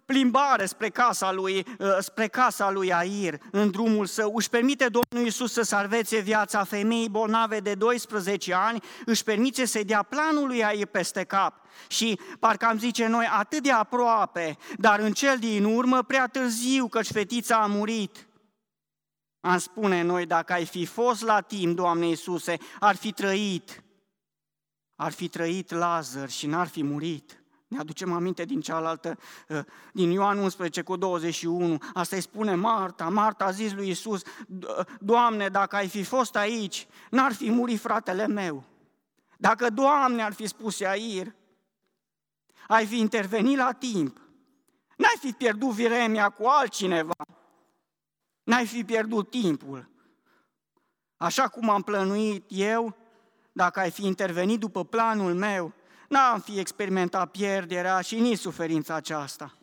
plimbare 0.05 0.65
spre 0.65 0.89
casa 0.89 1.31
lui, 1.31 1.65
uh, 1.79 1.87
spre 1.99 2.27
casa 2.27 2.71
lui 2.71 2.93
Air, 2.93 3.39
în 3.51 3.71
drumul 3.71 4.05
său. 4.05 4.35
Își 4.35 4.49
permite 4.49 4.87
Domnul 4.89 5.27
Iisus 5.27 5.51
să 5.51 5.61
salveze 5.61 6.19
viața 6.19 6.63
femeii 6.63 7.09
bolnave 7.09 7.59
de 7.59 7.73
12 7.73 8.53
ani, 8.53 8.79
își 9.05 9.23
permite 9.23 9.65
să-i 9.65 9.83
dea 9.83 10.03
planul 10.03 10.47
lui 10.47 10.63
Air 10.63 10.85
peste 10.85 11.23
cap. 11.23 11.65
Și 11.87 12.19
parcă 12.39 12.65
am 12.65 12.79
zice 12.79 13.07
noi, 13.07 13.25
atât 13.31 13.63
de 13.63 13.71
aproape, 13.71 14.57
dar 14.77 14.99
în 14.99 15.13
cel 15.13 15.37
din 15.37 15.63
urmă 15.63 16.01
prea 16.01 16.27
târziu, 16.27 16.87
căci 16.87 17.11
fetița 17.11 17.55
a 17.55 17.65
murit. 17.65 18.27
Am 19.39 19.57
spune 19.57 20.01
noi, 20.01 20.25
dacă 20.25 20.53
ai 20.53 20.65
fi 20.65 20.85
fost 20.85 21.21
la 21.21 21.41
timp, 21.41 21.75
Doamne 21.75 22.07
Iisuse, 22.07 22.57
ar 22.79 22.95
fi 22.95 23.11
trăit. 23.11 23.83
Ar 24.95 25.11
fi 25.11 25.27
trăit 25.27 25.71
Lazar 25.71 26.29
și 26.29 26.47
n-ar 26.47 26.67
fi 26.67 26.83
murit. 26.83 27.43
Ne 27.67 27.79
aducem 27.79 28.13
aminte 28.13 28.45
din 28.45 28.61
cealaltă, 28.61 29.17
uh, 29.49 29.59
din 29.93 30.11
Ioan 30.11 30.37
11 30.37 30.81
cu 30.81 30.95
21. 30.95 31.77
Asta 31.93 32.15
îi 32.15 32.21
spune 32.21 32.55
Marta. 32.55 33.09
Marta 33.09 33.45
a 33.45 33.51
zis 33.51 33.73
lui 33.73 33.89
Isus, 33.89 34.21
Doamne, 34.99 35.47
dacă 35.47 35.75
ai 35.75 35.87
fi 35.87 36.03
fost 36.03 36.35
aici, 36.35 36.87
n-ar 37.09 37.33
fi 37.33 37.49
murit 37.49 37.79
fratele 37.79 38.27
meu. 38.27 38.63
Dacă, 39.37 39.69
Doamne, 39.69 40.23
ar 40.23 40.33
fi 40.33 40.47
spus 40.47 40.79
Iair, 40.79 41.35
ai 42.67 42.85
fi 42.85 42.97
intervenit 42.97 43.57
la 43.57 43.71
timp. 43.71 44.21
N-ai 44.97 45.17
fi 45.19 45.31
pierdut 45.31 45.69
viremia 45.69 46.29
cu 46.29 46.45
altcineva. 46.45 47.25
N-ai 48.43 48.65
fi 48.65 48.83
pierdut 48.83 49.29
timpul. 49.29 49.89
Așa 51.17 51.47
cum 51.47 51.69
am 51.69 51.81
plănuit 51.81 52.45
eu, 52.47 52.95
dacă 53.55 53.79
ai 53.79 53.91
fi 53.91 54.05
intervenit 54.05 54.59
după 54.59 54.85
planul 54.85 55.33
meu, 55.33 55.73
n-am 56.09 56.39
fi 56.39 56.59
experimentat 56.59 57.31
pierderea 57.31 58.01
și 58.01 58.19
nici 58.19 58.37
suferința 58.37 58.95
aceasta. 58.95 59.57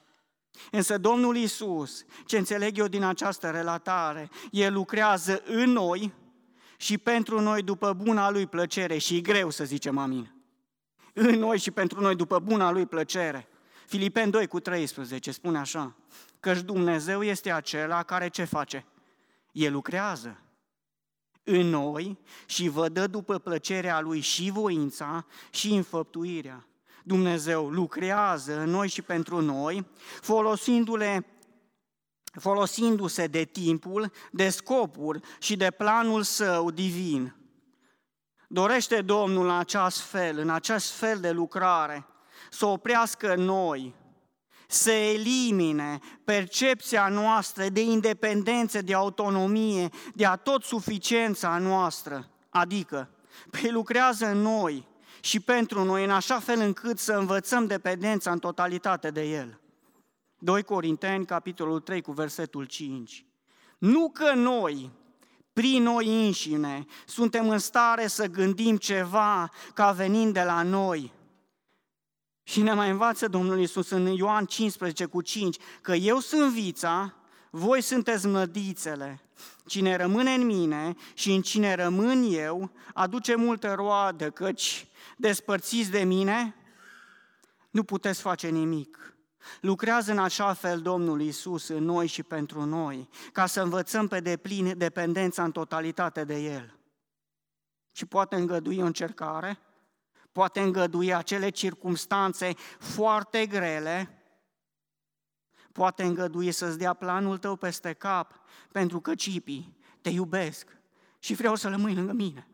Însă 0.70 0.98
Domnul 0.98 1.36
Isus, 1.36 2.04
ce 2.26 2.38
înțeleg 2.38 2.78
eu 2.78 2.86
din 2.86 3.02
această 3.02 3.50
relatare, 3.50 4.30
El 4.50 4.72
lucrează 4.72 5.42
în 5.46 5.70
noi 5.70 6.12
și 6.76 6.98
pentru 6.98 7.40
noi 7.40 7.62
după 7.62 7.92
buna 7.92 8.30
Lui 8.30 8.46
plăcere 8.46 8.98
și 8.98 9.16
e 9.16 9.20
greu 9.20 9.50
să 9.50 9.64
zicem 9.64 9.98
amin. 9.98 10.34
În 11.12 11.38
noi 11.38 11.58
și 11.58 11.70
pentru 11.70 12.00
noi 12.00 12.14
după 12.16 12.38
buna 12.38 12.70
Lui 12.70 12.86
plăcere. 12.86 13.48
Filipen 13.86 14.30
2 14.30 14.46
cu 14.46 14.60
13 14.60 15.30
spune 15.30 15.58
așa, 15.58 15.96
căci 16.40 16.60
Dumnezeu 16.60 17.22
este 17.22 17.50
acela 17.50 18.02
care 18.02 18.28
ce 18.28 18.44
face? 18.44 18.86
El 19.52 19.72
lucrează 19.72 20.42
în 21.44 21.66
noi 21.68 22.18
și 22.46 22.68
vă 22.68 22.88
dă 22.88 23.06
după 23.06 23.38
plăcerea 23.38 24.00
Lui 24.00 24.20
și 24.20 24.50
voința 24.50 25.26
și 25.50 25.72
înfăptuirea. 25.72 26.66
Dumnezeu 27.04 27.68
lucrează 27.68 28.58
în 28.60 28.70
noi 28.70 28.88
și 28.88 29.02
pentru 29.02 29.40
noi, 29.40 29.86
folosindu-le 30.20 31.26
folosindu-se 32.40 33.26
de 33.26 33.44
timpul, 33.44 34.12
de 34.30 34.48
scopul 34.48 35.22
și 35.38 35.56
de 35.56 35.70
planul 35.70 36.22
său 36.22 36.70
divin. 36.70 37.36
Dorește 38.48 39.00
Domnul 39.00 39.44
în 39.44 39.58
acest 39.58 40.00
fel, 40.00 40.38
în 40.38 40.50
acest 40.50 40.90
fel 40.90 41.20
de 41.20 41.30
lucrare, 41.30 42.06
să 42.50 42.66
oprească 42.66 43.34
noi 43.34 43.94
să 44.72 44.90
elimine 44.90 45.98
percepția 46.24 47.08
noastră 47.08 47.68
de 47.68 47.80
independență, 47.80 48.82
de 48.82 48.94
autonomie, 48.94 49.88
de 50.14 50.26
a 50.26 50.36
tot 50.36 50.62
suficiența 50.62 51.58
noastră, 51.58 52.30
adică 52.50 53.10
pe 53.50 53.70
lucrează 53.70 54.26
în 54.26 54.38
noi 54.38 54.86
și 55.20 55.40
pentru 55.40 55.84
noi 55.84 56.04
în 56.04 56.10
așa 56.10 56.38
fel 56.38 56.60
încât 56.60 56.98
să 56.98 57.12
învățăm 57.12 57.66
dependența 57.66 58.30
în 58.30 58.38
totalitate 58.38 59.10
de 59.10 59.22
El. 59.22 59.60
2 60.38 60.62
Corinteni, 60.62 61.26
capitolul 61.26 61.80
3, 61.80 62.00
cu 62.00 62.12
versetul 62.12 62.64
5. 62.64 63.26
Nu 63.78 64.10
că 64.10 64.32
noi, 64.34 64.90
prin 65.52 65.82
noi 65.82 66.24
înșine, 66.26 66.84
suntem 67.06 67.48
în 67.48 67.58
stare 67.58 68.06
să 68.06 68.26
gândim 68.26 68.76
ceva 68.76 69.50
ca 69.74 69.92
venind 69.92 70.32
de 70.32 70.42
la 70.42 70.62
noi, 70.62 71.12
și 72.42 72.62
ne 72.62 72.72
mai 72.72 72.90
învață 72.90 73.28
Domnul 73.28 73.58
Iisus 73.58 73.90
în 73.90 74.06
Ioan 74.06 74.44
15 74.44 75.04
cu 75.04 75.20
5 75.20 75.56
că 75.80 75.92
eu 75.92 76.18
sunt 76.18 76.52
vița, 76.52 77.14
voi 77.50 77.80
sunteți 77.80 78.26
mlădițele. 78.26 79.20
Cine 79.66 79.96
rămâne 79.96 80.34
în 80.34 80.46
mine 80.46 80.94
și 81.14 81.32
în 81.32 81.42
cine 81.42 81.74
rămân 81.74 82.26
eu, 82.30 82.70
aduce 82.94 83.34
multă 83.34 83.72
roadă, 83.72 84.30
căci 84.30 84.86
despărțiți 85.16 85.90
de 85.90 86.04
mine, 86.04 86.54
nu 87.70 87.82
puteți 87.82 88.20
face 88.20 88.48
nimic. 88.48 89.16
Lucrează 89.60 90.12
în 90.12 90.18
așa 90.18 90.52
fel 90.52 90.80
Domnul 90.80 91.20
Iisus 91.20 91.68
în 91.68 91.84
noi 91.84 92.06
și 92.06 92.22
pentru 92.22 92.64
noi, 92.64 93.08
ca 93.32 93.46
să 93.46 93.62
învățăm 93.62 94.08
pe 94.08 94.20
deplin 94.20 94.78
dependența 94.78 95.44
în 95.44 95.52
totalitate 95.52 96.24
de 96.24 96.38
El. 96.38 96.76
Și 97.92 98.06
poate 98.06 98.36
îngădui 98.36 98.78
o 98.78 98.84
încercare, 98.84 99.58
poate 100.32 100.60
îngădui 100.60 101.14
acele 101.14 101.50
circumstanțe 101.50 102.54
foarte 102.78 103.46
grele, 103.46 104.22
poate 105.72 106.02
îngădui 106.02 106.52
să-ți 106.52 106.78
dea 106.78 106.92
planul 106.92 107.38
tău 107.38 107.56
peste 107.56 107.92
cap, 107.92 108.40
pentru 108.72 109.00
că 109.00 109.14
cipii, 109.14 109.76
te 110.00 110.08
iubesc 110.08 110.76
și 111.18 111.34
vreau 111.34 111.54
să 111.54 111.68
rămâi 111.68 111.94
lângă 111.94 112.12
mine. 112.12 112.46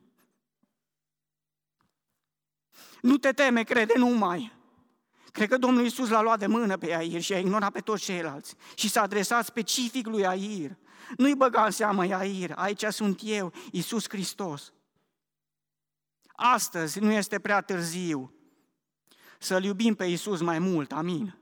Nu 3.03 3.16
te 3.16 3.33
teme, 3.33 3.62
crede 3.62 3.93
numai. 3.97 4.57
Cred 5.33 5.49
că 5.49 5.57
Domnul 5.57 5.83
Iisus 5.83 6.09
l-a 6.09 6.22
luat 6.22 6.39
de 6.39 6.47
mână 6.47 6.76
pe 6.76 6.95
Air 6.95 7.20
și 7.20 7.33
a 7.33 7.39
ignorat 7.39 7.72
pe 7.72 7.81
toți 7.81 8.05
ceilalți 8.05 8.55
și 8.74 8.89
s-a 8.89 9.03
adresat 9.03 9.45
specific 9.45 10.07
lui 10.07 10.26
Air. 10.26 10.76
Nu-i 11.16 11.35
băga 11.35 11.64
în 11.64 11.70
seamă 11.70 12.03
Air, 12.03 12.53
aici 12.57 12.85
sunt 12.85 13.20
eu, 13.22 13.53
Iisus 13.70 14.09
Hristos. 14.09 14.72
Astăzi 16.41 17.01
nu 17.01 17.12
este 17.12 17.39
prea 17.39 17.61
târziu 17.61 18.32
să-L 19.39 19.64
iubim 19.64 19.95
pe 19.95 20.05
Iisus 20.05 20.41
mai 20.41 20.59
mult, 20.59 20.93
amin. 20.93 21.39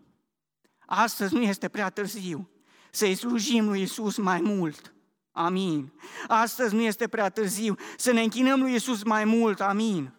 Astăzi 0.87 1.35
nu 1.35 1.43
este 1.43 1.69
prea 1.69 1.89
târziu 1.91 2.51
să-i 2.91 3.15
slujim 3.15 3.69
lui 3.69 3.81
Iisus 3.81 4.17
mai 4.17 4.41
mult, 4.41 4.95
amin. 5.33 5.93
Astăzi 6.27 6.75
nu 6.75 6.83
este 6.83 7.09
prea 7.09 7.29
târziu 7.29 7.77
să 7.97 8.13
ne 8.13 8.23
închinăm 8.23 8.61
lui 8.61 8.73
Iisus 8.73 9.03
mai 9.03 9.25
mult, 9.25 9.61
amin. 9.61 10.13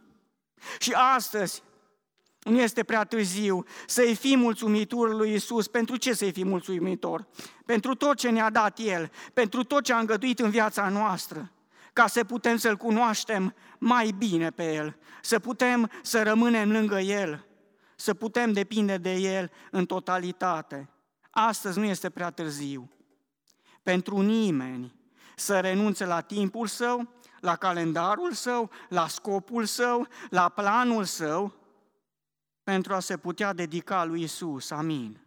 Și 0.80 0.91
astăzi 0.91 1.63
Nu 2.43 2.59
este 2.61 2.84
prea 2.84 3.03
târziu 3.03 3.65
să-i 3.86 4.15
fim 4.15 4.39
mulțumitor 4.39 5.13
lui 5.13 5.34
Isus. 5.34 5.67
Pentru 5.67 5.95
ce 5.95 6.13
să-i 6.13 6.32
fim 6.32 6.47
mulțumitor? 6.47 7.28
Pentru 7.65 7.95
tot 7.95 8.17
ce 8.17 8.30
ne-a 8.30 8.49
dat 8.49 8.80
El, 8.80 9.11
pentru 9.34 9.63
tot 9.63 9.84
ce 9.84 9.93
a 9.93 9.99
îngăduit 9.99 10.39
în 10.39 10.49
viața 10.49 10.89
noastră, 10.89 11.51
ca 11.98 12.08
să 12.08 12.24
putem 12.24 12.58
să-L 12.58 12.76
cunoaștem 12.78 13.56
mai 13.78 14.12
bine 14.18 14.52
pe 14.52 14.74
El, 14.74 14.98
să 15.22 15.39
putem 15.39 15.91
să 16.02 16.24
rămânem 16.24 16.72
lângă 16.72 17.00
El, 17.00 17.45
să 17.95 18.14
putem 18.14 18.52
depinde 18.54 18.98
de 18.98 19.14
El 19.14 19.52
în 19.72 19.86
totalitate. 19.86 20.89
Astăzi 21.30 21.80
nu 21.80 21.86
este 21.86 22.10
prea 22.10 22.30
târziu 22.30 22.91
pentru 23.84 24.22
nimeni 24.22 24.95
să 25.36 25.60
renunțe 25.60 26.06
la 26.06 26.22
timpul 26.22 26.68
său, 26.68 27.20
la 27.39 27.56
calendarul 27.56 28.32
său, 28.32 28.72
la 28.89 29.08
scopul 29.08 29.66
său, 29.66 30.08
la 30.30 30.50
planul 30.50 31.04
său, 31.04 31.54
pentru 32.64 32.93
a 32.93 33.00
se 33.00 33.18
putea 33.18 33.54
dedica 33.54 34.04
lui 34.04 34.22
Isus. 34.22 34.72
Amin. 34.72 35.22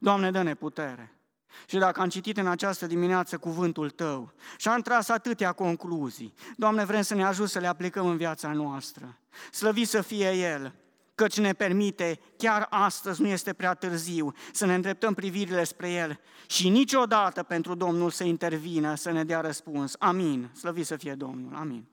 Doamne, 0.00 0.30
dă-ne 0.30 0.54
putere. 0.54 1.17
Și 1.66 1.78
dacă 1.78 2.00
am 2.00 2.08
citit 2.08 2.36
în 2.36 2.46
această 2.46 2.86
dimineață 2.86 3.38
cuvântul 3.38 3.90
Tău 3.90 4.32
și 4.56 4.68
am 4.68 4.80
tras 4.80 5.08
atâtea 5.08 5.52
concluzii, 5.52 6.34
Doamne, 6.56 6.84
vrem 6.84 7.02
să 7.02 7.14
ne 7.14 7.24
ajut 7.24 7.48
să 7.48 7.58
le 7.58 7.66
aplicăm 7.66 8.06
în 8.06 8.16
viața 8.16 8.52
noastră. 8.52 9.18
Slăvit 9.50 9.88
să 9.88 10.00
fie 10.00 10.32
El, 10.32 10.74
căci 11.14 11.38
ne 11.38 11.52
permite, 11.52 12.20
chiar 12.36 12.66
astăzi 12.70 13.22
nu 13.22 13.28
este 13.28 13.52
prea 13.52 13.74
târziu, 13.74 14.34
să 14.52 14.66
ne 14.66 14.74
îndreptăm 14.74 15.14
privirile 15.14 15.64
spre 15.64 15.92
El 15.92 16.20
și 16.46 16.68
niciodată 16.68 17.42
pentru 17.42 17.74
Domnul 17.74 18.10
să 18.10 18.24
intervină, 18.24 18.94
să 18.94 19.10
ne 19.10 19.24
dea 19.24 19.40
răspuns. 19.40 19.94
Amin. 19.98 20.50
Slăvit 20.54 20.86
să 20.86 20.96
fie 20.96 21.14
Domnul. 21.14 21.54
Amin. 21.54 21.84